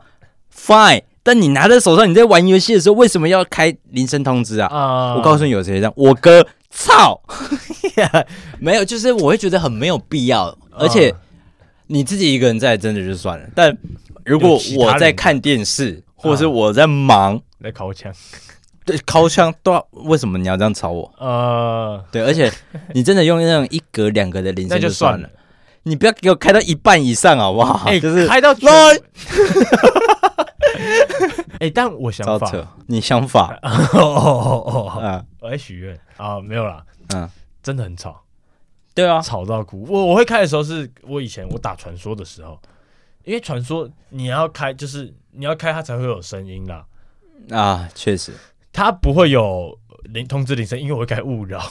[0.54, 4.70] Fine，但你拿在手上，你在玩游戏的时候，为什么要开铃声通知啊？
[4.70, 5.94] 嗯、我告诉你，有谁这样？
[5.96, 7.20] 我哥，操，
[8.60, 11.12] 没有，就是我会觉得很没有必要，而且
[11.88, 13.46] 你自己一个人在，真的就算了。
[13.56, 13.76] 但
[14.26, 18.14] 如果我在看电视，或者是我在忙，在尻枪，
[18.86, 21.12] 对，尻枪都要，为什么你要这样吵我？
[21.18, 22.52] 呃，对，而且
[22.94, 25.30] 你真的用那种一格两格的铃声就算了。
[25.84, 27.88] 你不要给我开到一半以上好不好？
[27.88, 28.52] 哎、欸， 就是开到
[31.60, 32.52] 哎、欸，但我想法，
[32.88, 33.58] 你想法。
[33.64, 35.98] 哦哦哦哦，我在许愿。
[36.18, 36.84] 啊，没有啦，
[37.16, 37.28] 嗯，
[37.64, 38.22] 真的很吵，
[38.94, 39.86] 对啊，吵到哭。
[39.90, 42.60] 我我会开的时候是我以前我打传说的时候，
[43.24, 46.86] 因为传说你要开，就是你要开它才会有声音啦。
[47.52, 48.34] 啊，确实，
[48.72, 51.62] 它不会有铃通知铃声，因为我会开勿扰。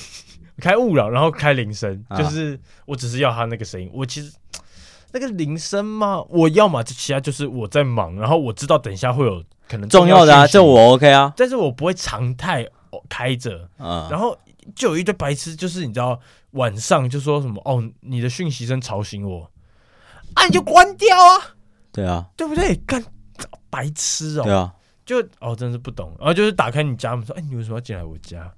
[0.60, 3.90] 开勿扰，然后开铃声，啊、就是我只是要它那个声音。
[3.92, 4.32] 我其实
[5.12, 12.66] 那个铃声嘛，我要嘛，其他就是我在忙，然后我知道等一下会有可能重要的啊，这我 OK 啊，但是我不会常态
[13.08, 13.68] 开着。
[13.76, 14.36] 啊、然后
[14.74, 16.18] 就有一堆白痴，就是你知道
[16.52, 19.50] 晚上就说什么哦，你的讯息声吵醒我，
[20.34, 21.55] 啊，你就关掉啊，
[21.96, 22.76] 对啊，对不对？
[22.86, 23.02] 干
[23.70, 24.74] 白痴哦，对啊，
[25.06, 26.14] 就哦，真是不懂。
[26.18, 28.52] 然后就是打开你家门说，哎，你为什么要进来我家？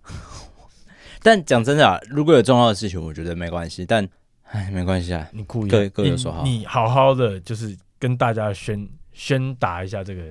[1.23, 3.87] 但讲真的啊，如果有重要的事情，我觉得没关系。
[3.87, 4.09] 但，
[4.43, 10.23] 哎，没关系啊，你故意各各有所好，你好好的就是跟大家宣宣达一下这个，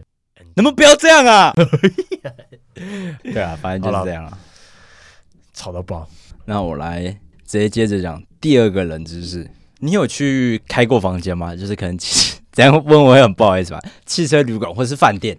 [0.56, 1.54] 能不能不要这样啊？
[3.24, 4.38] 对啊，反正就是这样啊，
[5.54, 6.08] 吵到爆。
[6.46, 7.04] 那我来
[7.46, 9.50] 直接接着讲第二个冷知识。
[9.80, 11.56] 你有去开过房间吗？
[11.56, 11.96] 就是可能
[12.58, 13.80] 这样问我会很不好意思吧？
[14.04, 15.38] 汽车旅馆或是饭店。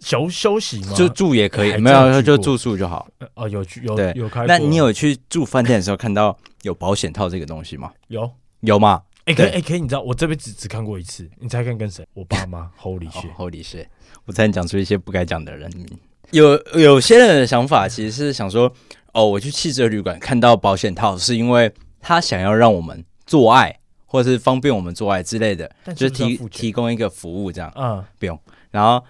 [0.00, 0.92] 休休息吗？
[0.92, 3.06] 就住也可以，没有就住宿就好。
[3.34, 4.44] 哦，有去有有开。
[4.44, 7.92] 那你有去住饭店的时候看到有保险套这个东西吗？
[8.08, 8.28] 有
[8.62, 9.00] 有吗？
[9.26, 9.80] 哎，可以哎，可以。
[9.80, 12.04] 你知道我这辈子只看过一次，你猜看跟谁？
[12.14, 12.68] 我爸妈。
[12.82, 13.86] Holy shit，Holy shit！
[14.24, 15.86] 我才能讲出一些不该讲的人名。
[16.32, 18.70] 有有些人的想法其实是想说，
[19.12, 23.78] 哦，我去汽车旅馆看到保险套，是因为他想要让我们做爱，
[24.14, 27.72] 或者是方便我们做爱之类的，就是提提供一个服务这样。
[27.74, 28.38] 嗯，不用。
[28.70, 29.04] 然后，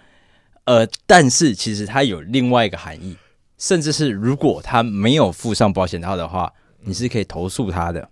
[0.64, 3.14] 呃，但是其实它有另外一个含义，
[3.59, 8.09] 甚至是如果他没有附上保险套的话，你是可以投诉他的。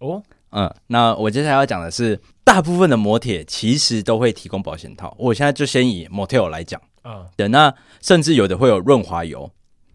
[0.00, 5.14] 哦，嗯，那我接下来要讲的是，大部分的摩铁其实都会提供保险套。
[5.20, 6.82] 我现在就先以 Motel 来讲。
[7.04, 9.48] 嗯，对，那甚至有的会有润滑油。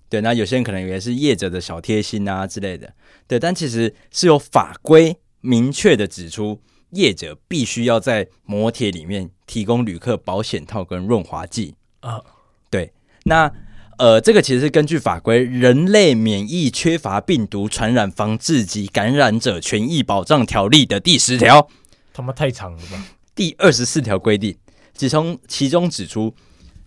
[0.08, 2.94] 对，那有些人可能以为是业者的小贴心啊之类的，
[3.28, 12.22] 对，但其实是有法规明确的指出，业者必须要在摩铁里面提供旅客保险套跟润滑剂啊。
[12.70, 12.92] 对，
[13.24, 13.50] 那
[13.98, 21.70] 呃，这个其实是根据法规《人类免疫缺乏病毒传染防治及感染者权益保障条例》的第十条，
[22.12, 23.08] 他妈太长了吧？
[23.34, 24.58] 第二十四条规定，
[24.94, 26.36] 只从其中指出，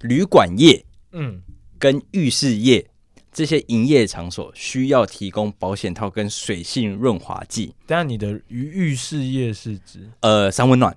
[0.02, 1.40] 旅馆业，嗯，
[1.78, 2.89] 跟浴室业。
[3.32, 7.72] 这些营业场所需要提供保险套跟水性润滑剂。
[7.86, 10.96] 但，你的浴浴室业是指呃三温暖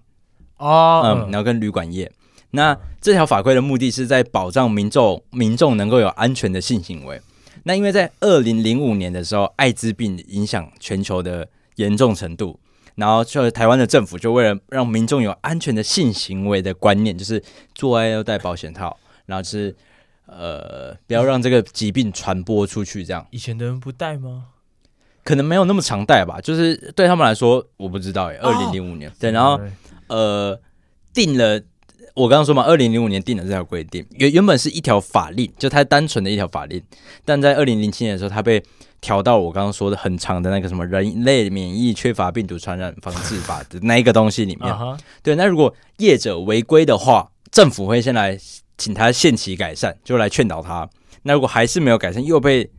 [0.57, 2.11] 哦，嗯，然后跟旅馆业。
[2.51, 7.21] 那这条法规的目的是在保障民众民众能够有安全的性行为。
[7.63, 12.59] 那因为在二零零五年的时候，艾滋病影响全球的严重程度，
[12.95, 17.43] 然后就台湾的政府就为了让民众有安全的性行为的观念，就是
[17.75, 19.75] 做爱要戴保险套，然后是。
[20.37, 23.25] 呃，不要让这个疾病传播出去，这样。
[23.31, 24.45] 以前的人不戴吗？
[25.23, 26.41] 可能没有那么常戴吧。
[26.41, 28.35] 就是对他们来说，我不知道哎。
[28.37, 29.59] 二零零五年，对，然后
[30.07, 30.59] 呃，
[31.13, 31.61] 定了。
[32.15, 36.79] 我刚刚说嘛，二零零五年定了这条规定，原原本是一条法令，就它单纯的一条法令。
[37.25, 38.61] 但在二零零七年的时候，它被
[39.01, 44.75] 调到我刚刚说的很长的那个什么人类免疫缺乏病毒传染防治法的那一个东西里面。
[45.23, 48.37] 对，那如果业者违规的话，政府会先来。
[48.77, 50.89] 请他限期改善，就来劝导他。
[51.23, 52.69] 那如果还是没有改善，又被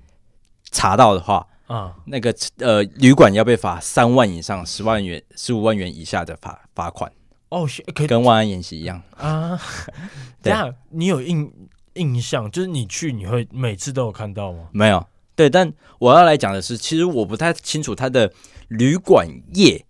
[0.70, 7.10] 查到的话，啊，那个呃，旅馆要被罚三万以上十万元、十五万元以下的罚罚款。
[7.48, 9.58] 哦，可以跟万安演习一样啊。
[10.42, 11.50] 这样你有印
[11.94, 14.68] 印象，就是你去你会每次都有看到吗？
[14.72, 15.06] 没有。
[15.36, 18.32] 对，但我要来讲的是，其实我不太清楚他的
[18.68, 19.84] 旅馆业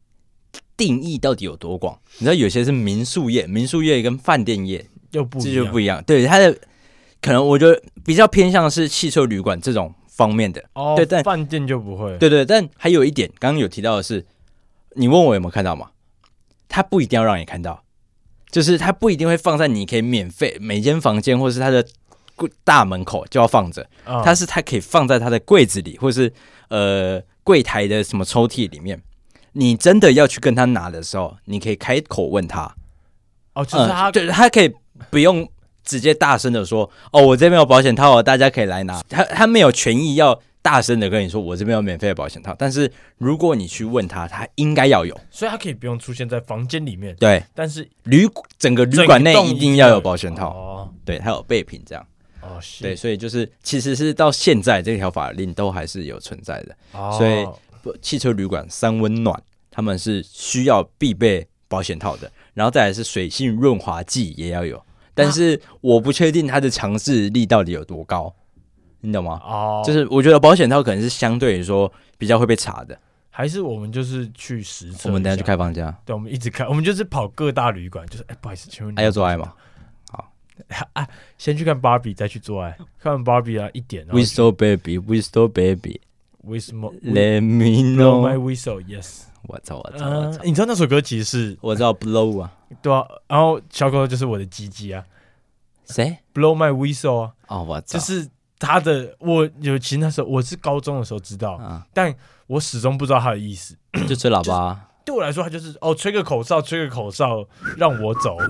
[0.77, 1.99] 定义到底有多广。
[2.19, 4.87] 你知道，有些是民宿业，民宿业跟饭店业。
[5.15, 6.53] 就不这就不一样，对它的
[7.23, 10.95] 可能，我觉得比较偏向是汽车旅馆这种方面的哦。
[10.97, 12.19] 对，但饭店就不会。
[12.19, 14.27] 对对，但还有一点，刚刚有提到的是，
[14.97, 15.91] 你问我有没有看到嘛？
[16.69, 17.85] 他不一定要让你看到，
[18.51, 21.87] 就是他不一定会放在你可以免费每间房间或是他的
[22.35, 23.89] 柜大门口就要放着，
[24.25, 26.33] 它是它可以放在它的柜子里，或是
[26.71, 29.01] 呃柜台的什么抽屉里面。
[29.53, 32.75] 你真的要去跟他拿的时候，你可以开口问他。
[33.53, 34.75] 哦，就是他，对，他可以。
[35.11, 35.49] 不用
[35.85, 39.03] 直接大声的说哦，我这边有保险套哦，大家可以来拿。
[39.09, 42.55] 他他没有权益要大声的跟你说，我这边有免费的保险套。
[42.59, 47.15] 但是如果你去问他，他应该要有，所以他可以不用出现在房间里面。
[47.17, 48.27] 对，但是旅
[48.59, 50.91] 整个旅馆内一定要有保险套哦。
[51.05, 52.07] 对，还有备品这样
[52.41, 52.59] 哦。
[52.81, 56.75] 对，所以就是其实是到现在这条法令都还是有存在的。
[56.93, 57.47] 哦，所以
[58.01, 59.39] 汽车旅馆三温暖
[59.71, 64.81] 他们是需要必备保险套的，然后再来是水性润滑剂也要有。
[65.13, 68.33] 但是我不确定它的强制力到底有多高，
[69.01, 69.41] 你懂吗？
[69.45, 72.97] 哦，就是我觉得保险套可能是相对于说比较会被查的，
[73.29, 75.09] 还是我们就是去实测？
[75.09, 79.53] 我们等下去开房间，对，我们一直开，我们就是跑各大旅馆，就是哎，不好意思，请问你还要做爱吗？
[80.13, 80.31] 好
[80.95, 89.25] 啊，先去看芭比，再去做爱，看完芭比啊一点，Whistle baby，Whistle baby，Whistle，Let me know my whistle，Yes。
[89.47, 89.77] 我操！
[89.77, 90.09] 我操！
[90.09, 90.43] 我操！
[90.45, 92.51] 你知道那首歌其实是我知道 Blow 啊，
[92.83, 95.05] 对啊，然后小狗就是我的鸡鸡啊，
[95.87, 97.33] 谁？Blow my whistle 啊！
[97.49, 97.99] 哦，我操！
[97.99, 98.29] 就是
[98.59, 101.61] 他的，我有其实那时候我是高中的时候知道，
[101.93, 102.15] 但
[102.47, 103.77] 我始终不知道他的意思。
[104.09, 108.37] 就吹喇叭，对我来说，他就是哦，吹个口哨，吹个口哨，让我走。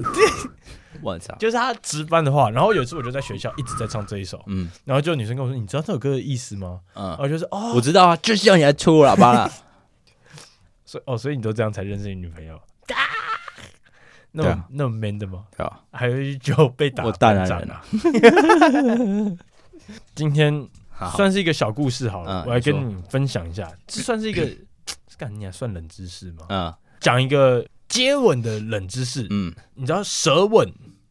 [1.02, 1.34] 我操！
[1.38, 2.48] 就是他值班的话。
[2.50, 9.50] 然后有一次我就在学校一直在唱这一首，嗯，然后就女生跟我说：“你知道这首歌的意思吗？”嗯，然后就是哦，我知道啊，就是要你来吹我喇叭了。
[11.06, 12.60] 哦，所以你都这样才认识你女朋友？
[14.36, 15.44] 那么、啊、那么 man 的吗？
[15.56, 17.84] 对啊，还有就被打，我大男人啊！
[20.14, 20.68] 今天
[21.14, 24.48] 算是一个小故事好了，好，我来跟你分享一下，嗯、这算是一个，
[25.16, 26.46] 干你还算冷知识吗？
[26.48, 29.24] 嗯，讲一个接吻的冷知识。
[29.30, 30.68] 嗯，你知道舌吻，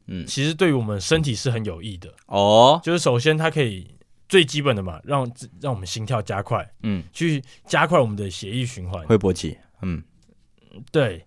[0.07, 2.81] 嗯，其实对于我们身体是很有益的哦。
[2.83, 3.89] 就是首先它可以。
[4.29, 10.03] 最基本的嘛，让让我们心跳加快，嗯，去加快我们的血液循环，会勃起，嗯，
[10.91, 11.25] 对。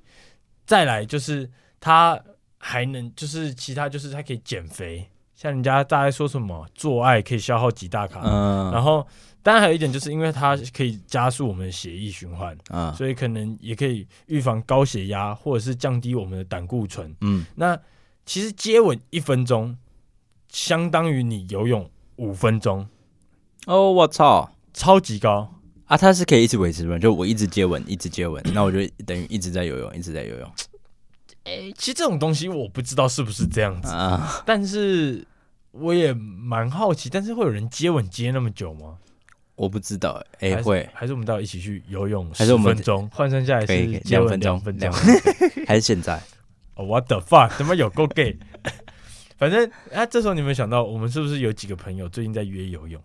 [0.65, 2.21] 再来就是他
[2.59, 9.07] 还能，就是其他就是他可以减肥，像人家大家说什么做爱可以消耗几大卡，嗯，然后
[9.45, 17.79] 当然还有一点就是因为它可以加速我们的血液循环，嗯，所以可能也可以预防高血压或者是降低我们的胆固醇，嗯，那
[18.25, 19.79] 其实接吻一分钟
[20.49, 22.89] 相当于你游泳五分钟，
[23.67, 25.55] 哦，我操，超级高
[25.87, 25.97] 啊！
[25.97, 26.99] 它是可以一直维持吗？
[26.99, 30.53] 就我一直接吻，一直接吻，那我就等于一直在游泳，一直在游泳。
[31.45, 35.25] 哎、欸，其实这种东西我不知道是不是这样子，啊、但是
[35.71, 37.09] 我也蛮好奇。
[37.09, 38.97] 但是会有人接吻接那么久吗？
[39.55, 40.55] 我不知道、欸。
[40.55, 43.75] 哎，会还是我们到一起去游泳十分钟，换算下来是
[44.07, 44.93] 两分钟，分钟
[45.67, 46.21] 还是现在？
[46.75, 47.57] What the fuck？
[47.57, 48.37] 怎么有够 gay？
[49.39, 53.01] 反正啊，这时候你有没有想到，我们是不是有几个朋友最近在约游泳？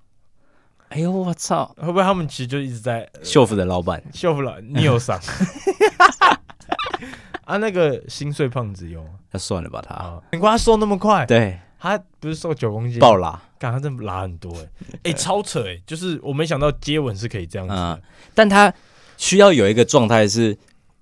[0.91, 1.73] 哎呦，我操！
[1.77, 4.03] 会不会他们其实就一直在秀夫的老板？
[4.13, 5.17] 秀夫老，你有伤？
[7.47, 9.01] 啊，那个心碎胖子有，
[9.31, 11.25] 那算了吧，他，难怪他瘦那么快。
[11.25, 14.67] 对，他不是瘦九公斤，爆拉，干他真的拉很多哎，
[15.11, 18.01] 哎，超扯哎，就是我没想到接吻是可以这样子，
[18.35, 18.73] 但他
[19.15, 20.57] 需要有一个状态是，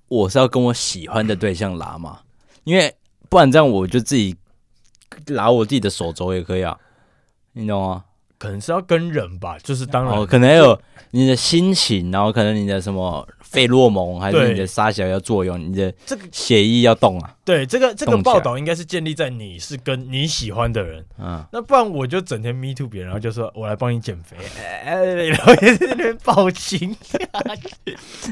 [0.07, 2.19] 我是要跟我喜欢的对象拉嘛，
[2.63, 2.95] 因为
[3.27, 4.35] 不然这样我就自己
[5.29, 6.77] 拉我自己的手肘也可以啊，
[7.53, 8.05] 你懂吗？
[8.39, 13.27] 可能是要跟人吧，就是当然，可能有你的心情，然后可能你的什么。
[13.49, 17.35] 费洛蒙还是你的沙小要作用，你的这个血液要动啊？
[17.43, 24.37] 对，这个这个报道应该是建立在你是跟你喜欢的人，嗯，那不然我就整天 me too 别人，然后就说我来帮你减肥，
[24.85, 26.95] 哎，然后也在那边报情，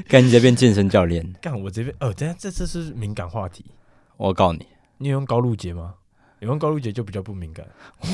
[0.07, 3.65] 干你这边健身教练，干我这边哦，等下这次是敏感话题，
[4.17, 4.67] 我告诉你，
[4.99, 5.95] 你有用高露洁吗？
[6.41, 7.65] 有用高露洁就比较不敏感，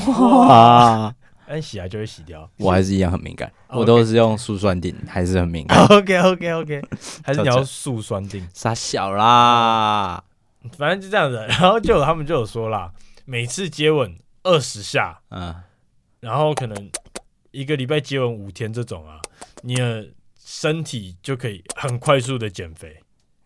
[0.08, 1.14] 哇。
[1.54, 5.78] 按洗啊就会洗掉，我还是一样很敏感，我都是用速酸定，还是很敏感。
[5.86, 6.82] OK OK OK，
[7.24, 8.44] 还是你要速酸定？
[8.52, 10.22] 傻小啦，
[10.76, 11.36] 反正就这样子。
[11.48, 12.92] 然后就他们就有说啦，
[13.24, 15.54] 每次接吻二十下，嗯，
[16.18, 16.90] 然后可能
[17.52, 19.22] 一个礼拜接吻五天这种啊，
[19.62, 20.08] 你的
[20.44, 22.96] 身体就可以很快速的减肥。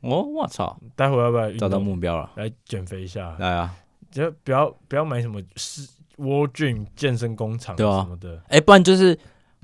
[0.00, 0.78] 哦，我操！
[0.96, 2.30] 待会要不要找到目标了？
[2.36, 3.74] 来减肥一下，来啊！
[4.10, 5.88] 就不要不要买什么是。
[6.20, 9.16] World Gym 健身工厂什么的，哎、欸，不然就是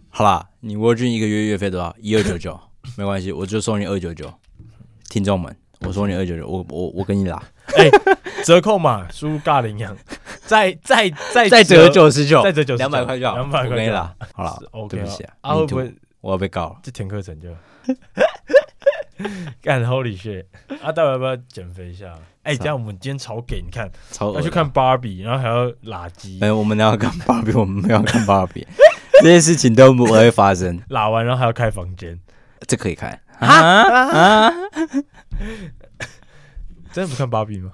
[0.09, 1.93] 好啦，你 World Gym 一个月月费多少？
[1.99, 2.57] 一二九九，
[2.97, 4.33] 没关系，我就收你二九九。
[5.11, 7.43] 听众们，我收你二九九，我我我跟你拉，
[7.75, 9.97] 哎、欸，折扣码输入尬领养，
[10.47, 14.15] 再再再再折九十九，再折九两百块就好，两百块可以啦。
[14.33, 16.77] 好了，OK，对不起啊，啊会不会我要被告了？
[16.85, 17.49] 这填课程就
[19.63, 20.45] 干 Holy shit！
[20.83, 22.13] 啊，待会要不要减肥一下？
[22.43, 26.39] 哎、欸，这样我们今天超给你看，超要去看芭比，然后还要拉鸡。
[26.43, 28.67] 哎，我们要看芭比，我们没有看芭比，
[29.23, 30.81] 这些事情都不会发生。
[30.89, 32.19] 拉完然后还要开房间，
[32.67, 34.53] 这可以开啊啊！
[36.93, 37.71] 真的不看芭比吗？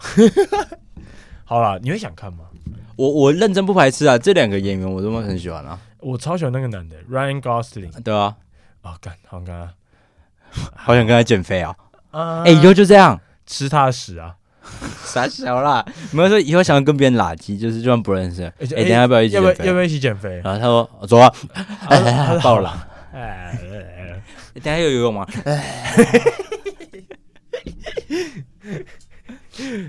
[1.44, 2.44] 好啦，你会想看吗？
[2.96, 5.78] 我我认真不排斥啊，这两个演员我都很喜欢啊。
[5.98, 8.02] 我超喜欢那个男的，Ryan Gosling。
[8.02, 8.36] 对啊，
[8.82, 9.72] 啊、哦，干好看啊，
[10.74, 11.74] 好想跟他减肥啊！
[12.12, 14.34] 哎、欸，以后就这样吃他的屎啊！
[15.04, 18.44] 傻小啦，没有说以后想要跟别人拉鸡，就是就算不认识。
[18.44, 19.34] 哎、欸，等下要不要一起？
[19.34, 20.40] 要不要要不要一起减肥？
[20.44, 21.32] 然后他说：“我走啊。
[22.42, 22.88] ”爆了！
[23.12, 23.58] 哎，
[24.62, 25.26] 等下有游泳吗？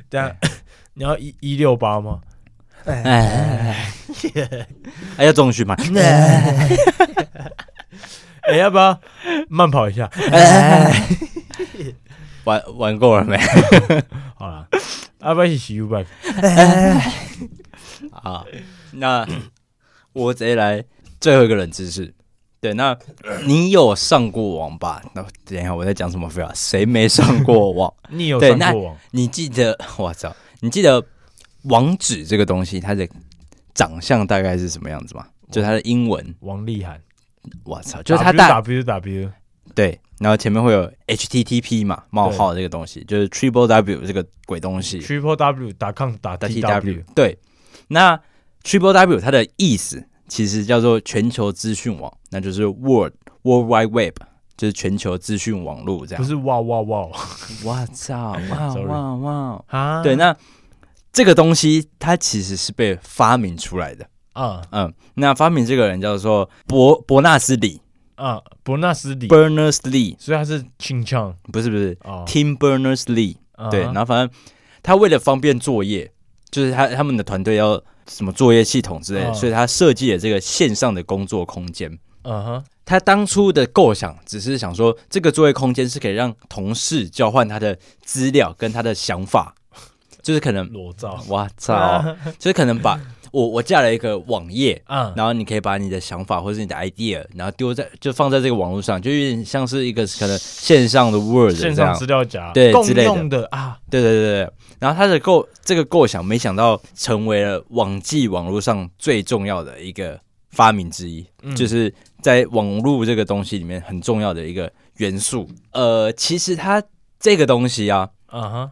[0.09, 0.35] 等下
[0.93, 2.19] 你要一一六八吗？
[2.85, 3.85] 哎，
[5.15, 5.75] 还要中训吗？
[8.41, 8.99] 哎，要不要
[9.51, 10.09] 慢跑一下？
[12.45, 13.37] 玩玩够了没？
[14.35, 14.65] 好了，
[15.19, 16.05] 要不要一起洗 U bike？
[18.11, 18.45] 好，
[18.93, 19.27] 那
[20.13, 20.83] 我直接来
[21.19, 22.13] 最后一个冷知识。
[22.61, 22.97] 对，那
[23.45, 25.03] 你有上过网吧？
[25.13, 26.49] 那等一下我在讲什么废话？
[26.55, 27.93] 谁没上过网？
[28.09, 28.97] 你有上过网？
[29.11, 29.77] 你记得？
[29.97, 30.33] 我操！
[30.61, 31.03] 你记得
[31.63, 33.05] 网址这个东西它的
[33.73, 35.27] 长相大概是什么样子吗？
[35.51, 36.99] 就它的英文王力涵。
[37.63, 38.01] 我操！
[38.03, 39.31] 就是它大 W W。
[39.73, 44.99] 对，然后前面会有 HTTP 嘛，冒号这个东西，就是 Triple W 这个鬼东西。
[45.01, 47.03] Triple W 打 com 打 T W。
[47.15, 47.37] 对，
[47.87, 48.19] 那
[48.63, 53.13] Triple W 它的意思其实叫做全球资讯网，那就是 World
[53.43, 54.15] World Wide Web，
[54.55, 56.23] 就是全球资讯网络这样。
[56.23, 57.09] 不是哇哇哇！
[57.63, 58.37] 我操！
[58.49, 59.63] 哇 哇哇！
[59.67, 60.03] 啊！
[60.03, 60.35] 对，那
[61.11, 64.05] 这个东西它其实是被发明出来的。
[64.33, 67.81] 嗯嗯，那发明这个人叫做伯伯纳斯李。
[68.21, 71.95] 啊，伯纳斯李，Berners-Lee，所以他是清唱，不是不是
[72.27, 73.37] ，Tim Berners-Lee，
[73.71, 74.29] 对，然后反正
[74.83, 76.11] 他为了方便作业，
[76.51, 81.97] 就是他他们的团队要什么作业系统之类的，所以他设计了这个线上的工作空间。
[82.21, 89.55] 嗯哼，他当初的构想只是想说，这个作业空间是可以让同事交换他的资料跟他的想法，
[90.21, 92.05] 就是可能裸照，我操，
[92.37, 92.99] 就是可能把。
[93.31, 104.51] 我我架了一个网页，嗯，然后你可以把你的想法或者是你的 idea，然后丢在就放在这个网络上，就有点像是一个可能线上的 Word 线上资料夹，对，共用的啊，对对对对。
[104.79, 110.19] 然后他的构这个构想，没想到成为了网际网络上最重要的一个
[110.49, 115.47] 发明之一，嗯、就是在网络这个东西里面很重要的一个元素。
[115.71, 116.83] 呃，其实它
[117.19, 118.71] 这个东西啊，嗯哼，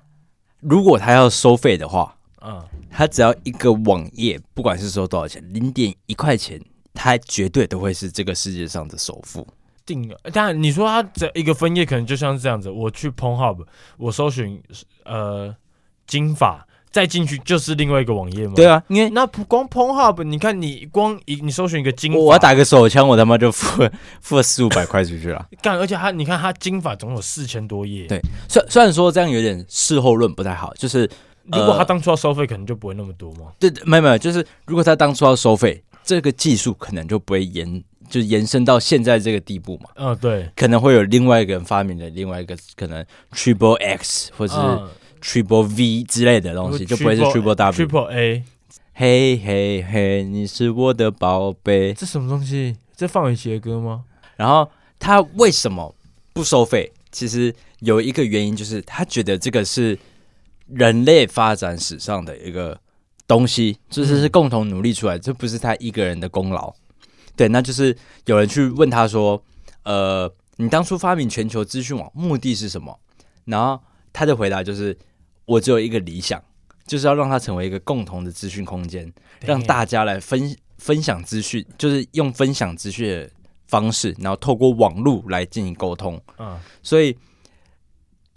[0.60, 2.16] 如果他要收费的话。
[2.42, 6.60] 嗯，他只要一个网页，不管是收多少钱，零点一块钱，
[6.94, 9.46] 他绝对都会是这个世界上的首富。
[9.86, 13.66] 定了，当然你说他这一个分页可能就像是这样子，我去 Pornhub，
[13.98, 14.62] 我搜寻
[15.04, 15.56] 呃
[16.06, 18.54] 金发，再进去就是另外一个网页吗？
[18.56, 23.90] 对啊，因为那光 Pornhub，你看你光一你搜寻一个金，我要打个手枪，我他妈就付
[24.22, 25.44] 付了四五百块出去了。
[25.60, 28.06] 干，而且他你看他金发总有四千多页。
[28.06, 31.10] 对，虽虽然说这样有点事后论不太好，就是。
[31.52, 33.47] 如果他当初要收费，可能就不会那么多吗？
[33.47, 39.89] 呃、对，没有没有，就是如果他当初要收费，这个技术可能就不会延，就延伸到现在这个地步嘛。
[39.95, 47.88] 嗯，对，可能会有另外一个人发明的另外一个可能 Triple X 或者是 Triple V 之类的东西，嗯、就不会是 Triple W。
[47.88, 48.43] Triple A，
[48.93, 51.93] 嘿嘿嘿，你是我的宝贝。
[51.93, 52.76] 这什么东西？
[52.95, 54.04] 这范玮琪的歌吗？
[54.36, 54.70] 然后
[55.00, 55.95] 他为什么
[56.32, 56.91] 不收费？
[57.12, 59.97] 其实有一个原因，就是他觉得这个是。
[60.74, 62.80] 人类发展史上的一个
[63.28, 66.74] 东西，就是是共同努力出来，这不是他一个人的功劳。
[67.36, 67.95] 对，那就是
[68.26, 69.41] 有人去问他说
[69.84, 72.99] ：“呃，你当初发明全球资讯网目的是什么？”
[73.45, 74.97] 然后他的回答就是
[75.45, 76.43] ：“我只有一个理想，
[76.86, 79.11] 就是要让它成为一个共同的资讯空间，
[79.41, 83.30] 让大家来分分享资讯，就是用分享资讯的
[83.67, 87.17] 方式，然后透过网络来进行沟通。”嗯，所以。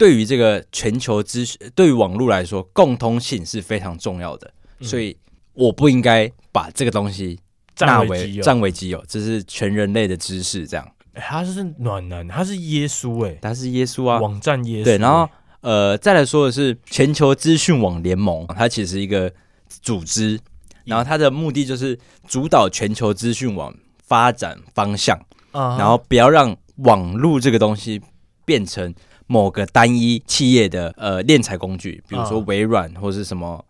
[0.03, 5.15] 对于这个全球资讯，对于网络来说，共通性是非常重要的，嗯、所以
[5.53, 7.39] 我不应该把这个东西
[7.79, 10.67] 纳为占为己有，这是全人类的知识。
[10.67, 10.85] 这样，
[11.15, 14.83] 他是暖男，他是耶稣，哎，他是耶稣啊，网站耶稣。
[14.83, 15.29] 对，然后
[15.61, 19.31] 呃，再来说的是全球资讯网联盟，它其实是一个
[19.69, 20.37] 组织，
[20.83, 21.97] 然后它的目的就是
[22.27, 23.73] 主导全球资讯网
[24.05, 25.17] 发展方向，
[25.53, 28.01] 啊、然后不要让网络这个东西
[28.43, 28.93] 变成。
[29.27, 33.63] 某个单一企业的呃炼财工具，比如说微软或是什么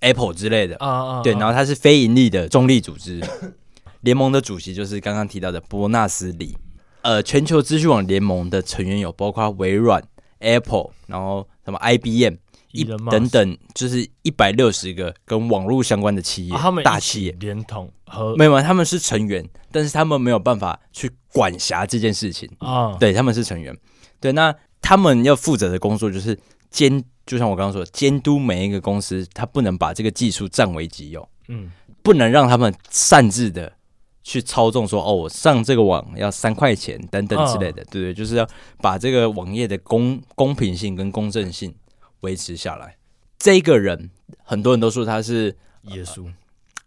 [0.00, 3.20] Apple 之类的啊，对，然后它是非盈利的中立组织，
[4.00, 6.56] 联盟的主席就是刚刚提到的伯纳斯里。
[7.02, 10.02] 呃，全球资讯网联盟的成员有包括微软、
[10.38, 12.34] Apple，然后什么 IBM
[12.72, 22.96] 一等等，就是一百六十个跟网络相关的企业，大企业联同和没有，他们是成员，但是他们没有办法去管辖这件事情啊。
[23.00, 23.76] 对，他们是成员，
[24.20, 24.54] 对，那。
[24.80, 26.38] 他们要负责的工作就是
[26.70, 31.70] 监，就像我刚刚说，监督每一个公司，他不能把这个技术占为己有，嗯，
[32.02, 33.72] 不能让他们擅自的
[34.22, 41.74] 去操纵，说哦，我上这个网要三块钱等等之类的，对对，就是要把这个网页的公公平性跟公正性
[42.20, 42.96] 维持下来。
[43.38, 44.10] 这个人
[44.42, 46.26] 很多人都说他是耶稣，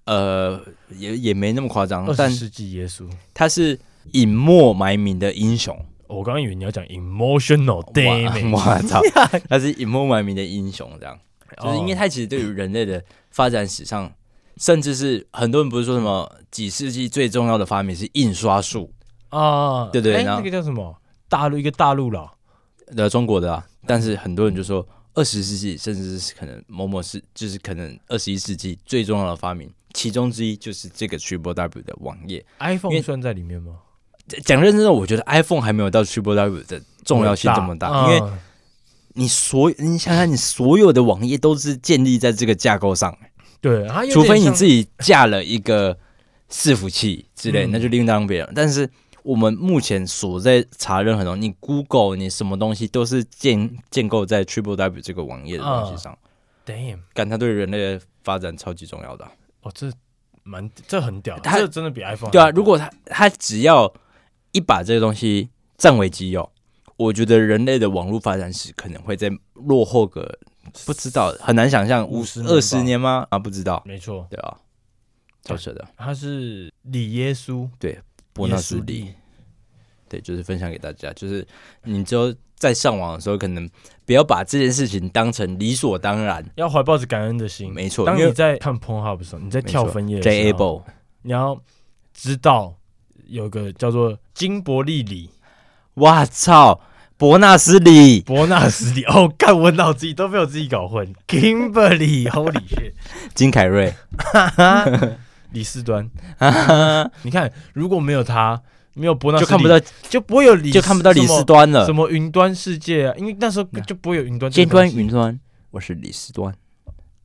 [0.06, 0.62] 呃，
[0.98, 3.80] 也也没那么夸张，二十世纪耶稣，他是
[4.12, 5.78] 隐没埋名的英雄。
[6.14, 9.02] 我刚刚以为你要讲 emotional damage，我操，
[9.50, 11.20] 他是隐没埋名的英雄，这样，
[11.62, 14.12] 就是因为他其实对于人类的发展史上，
[14.58, 18.92] 甚至是很多人不是说什么几世纪最重要的发明是印刷术。
[19.30, 20.96] 啊，对对，那个叫什么？
[21.28, 22.32] 大陆一个大陆了，
[22.96, 33.80] 呃，中国的啊，但是很多人就说二十世纪，甚至是可能某某是就是可能二十一世纪最重要的发明，其中之一就是这个 Triple W 的网页，iPhone 算在里面吗？
[34.42, 38.32] 讲认真的，我觉得 iPhone 还没有到 Triple W 的重要性这么大，大因为
[39.14, 43.16] 你所你想想，你所有的网页都是建立在这个架构上，
[43.62, 45.98] 对，除非你自己架了一个
[46.50, 48.54] 伺服器之类，嗯、那就另当别论。
[48.56, 48.90] 但是
[49.22, 56.18] 我们目前所在查任何东西，你 Google 你什么东西都是建建构在 Triple W 这个网页的东西上。
[56.66, 59.26] Damn，感它对人类的发展超级重要的。
[59.62, 59.92] 哦，这
[60.44, 62.50] 蛮这很屌，它这真的比 iPhone 对啊。
[62.50, 63.94] 如果它它只要
[64.54, 66.50] 一把这个东西占为己有，
[66.96, 70.40] 我觉得人类的网络发展史可能会在落后个
[70.86, 73.28] 不知道，很难想象五十二十年吗？
[73.32, 74.58] 啊，不知道，没错，对啊，
[75.44, 75.86] 超扯的。
[75.98, 78.00] 他是李耶稣，对，
[78.32, 79.14] 伯纳斯李，
[80.08, 81.46] 对，就是分享给大家，就是
[81.84, 83.68] 你之后在上网的时候，可能
[84.06, 87.74] 不要把这件事情当成理所当然，要怀抱着感恩的心。
[87.74, 90.86] 没错，当你在看 Pornhub 的时候，你在跳分页的时候，
[91.24, 91.60] 你要
[92.14, 92.76] 知道。
[93.34, 95.32] 有个叫做金伯利里，
[95.96, 96.80] 哇操！
[97.18, 101.14] 伯纳斯里，伯纳斯里 哦，干我脑子里都被我自己搞混。
[101.28, 102.94] Kimberly，Holy shit，
[103.34, 103.94] 金凯瑞，
[105.52, 106.10] 李四端，
[107.24, 108.62] 你看，如果没有他，
[108.94, 109.80] 没有伯纳斯里，就看不到，
[110.10, 111.86] 就不会有李，就看不到李四端了。
[111.86, 113.16] 什么云端世界啊？
[113.18, 114.52] 因为那时候就不会有云端。
[114.52, 115.40] 尖端云端，
[115.72, 116.54] 我是李四端。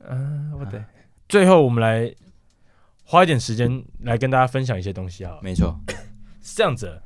[0.09, 0.81] 嗯，不对。
[1.29, 2.15] 最后，我们来
[3.11, 5.39] 花一点时间来跟大家分享一些东西啊。
[5.41, 5.75] 没错，
[6.43, 7.01] 是这样子。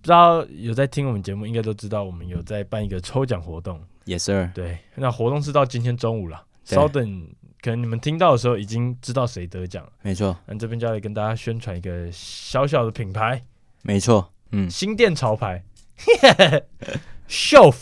[0.00, 3.82] 不知道有在听我们节目，应该都知道我们有在办一个抽奖活动。
[4.04, 4.48] Yes sir。
[4.54, 6.46] 对，那活动是到今天中午了。
[6.62, 7.28] 稍等，
[7.60, 9.90] 可能你们听到的时候已经知道谁得奖了。
[10.02, 10.38] 没错。
[10.46, 13.42] 那这边就要来跟大家宣传一个小小的品牌。
[13.82, 14.32] 没错。
[14.52, 14.70] 嗯。
[14.70, 15.60] 新店潮牌。
[17.28, 17.76] Shelf。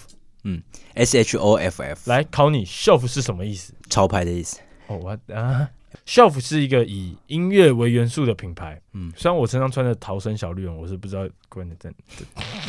[0.44, 0.62] 嗯。
[0.94, 2.10] S H O F F。
[2.10, 3.74] 来考你，Shelf 是什么意思？
[3.90, 4.60] 潮牌的意思。
[4.86, 5.68] 哦，我啊。
[6.06, 8.80] Shelf 是一个以音乐为元素的品牌。
[8.92, 11.92] 嗯，虽然我身上穿的逃生小绿人，我是不知道关的在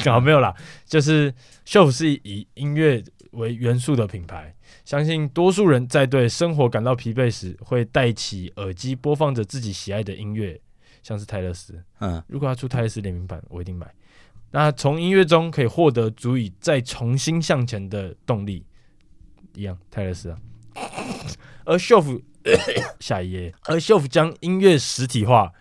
[0.03, 0.53] 刚 好没有啦。
[0.85, 1.33] 就是
[1.65, 4.55] Shelf 是以音乐为元素的品牌，
[4.85, 10.59] 相信多数人在对生活感到疲惫时，会戴起耳机播放着自己喜爱的音乐，
[11.03, 11.81] 像是泰勒斯。
[11.99, 13.87] 嗯，如果他出泰勒斯联名版，我一定买。
[14.51, 18.65] 那从音乐中可以获得足以再重新向前的动力，
[19.53, 20.39] 一样泰勒斯啊。
[21.65, 22.19] 而 Shelf
[22.99, 25.51] 下一页，而 Shelf 将音乐实体化，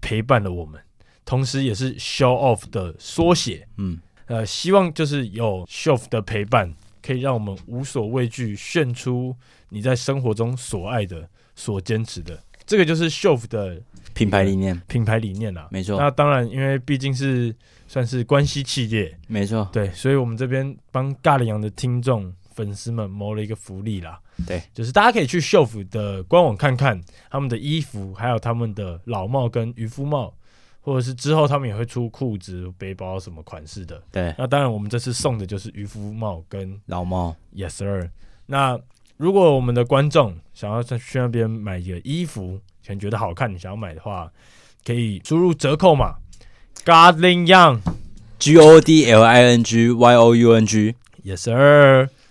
[0.00, 0.80] 陪伴了我们，
[1.24, 3.66] 同时也是 Show Off 的缩写。
[3.78, 9.34] 嗯，呃，希望就是有 Shelf 的陪伴，可以让我们无所畏惧，炫出
[9.68, 12.38] 你在生活中所爱的、所坚持的。
[12.64, 13.80] 这个就是 Shelf 的
[14.12, 15.68] 品牌理念，品牌理念啦。
[15.70, 15.98] 没错。
[15.98, 17.54] 那当然，因为毕竟是
[17.86, 19.68] 算是关系企业，没错。
[19.72, 22.32] 对，所以我们这边帮尬羚羊的听众。
[22.56, 26.98] 粉丝们谋了一个福利啦，对，就是大家可以去 Shelf 的官网看看
[27.30, 30.32] 他们的衣服，还有他们的老帽跟渔夫帽，
[30.80, 34.02] 或者是之后他们也会出裤子、背包什么款式的。
[34.10, 37.36] 对，那当然我们这次送的就是渔夫帽跟老帽。
[37.54, 38.08] Yes sir。
[38.46, 38.80] 那
[39.18, 44.32] 如果我们的观众想要在去那边买一个衣服，可能觉得好看，你想要买的话，
[44.82, 46.16] 可以输入折扣码
[46.86, 50.94] Godling Young，G O D L I N G Y O U N G。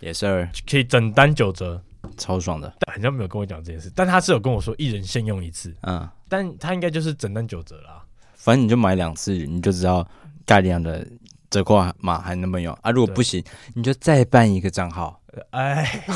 [0.05, 0.41] Yes sir。
[0.41, 1.81] 也是可以整单九折，
[2.17, 2.71] 超爽的。
[2.79, 5.75] 但好像没有跟我讲这件事，但他是有跟我说一人限用一次。
[5.81, 8.03] 嗯，但他应该就是整单九折啦。
[8.35, 10.07] 反正你就买两次，你就知道
[10.45, 11.07] 尬羚羊的
[11.49, 12.91] 折扣码还能不能用啊？
[12.91, 13.43] 如果不行，
[13.73, 15.19] 你就再办一个账号。
[15.49, 16.03] 哎，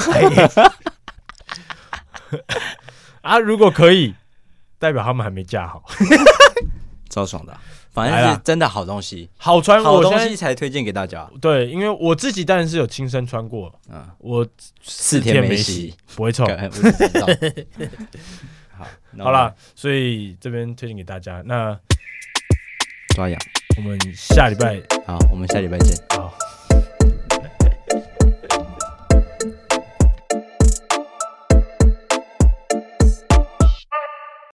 [3.22, 4.14] 啊，如果可以，
[4.78, 5.84] 代表他们还没架好，
[7.10, 7.58] 超爽的。
[8.00, 11.30] 反正是真的好东西，好穿，好东西才推荐给大家。
[11.42, 14.48] 对，因为我自己当然是有亲身穿过，嗯，我
[14.82, 16.46] 四天没洗不会臭。
[18.78, 18.88] 好，
[19.20, 21.42] 好了，所以这边推荐给大家。
[21.46, 21.78] 那
[23.16, 23.40] 抓痒，
[23.78, 25.96] 我们下礼拜好，我们下礼拜见。
[26.10, 26.34] 好。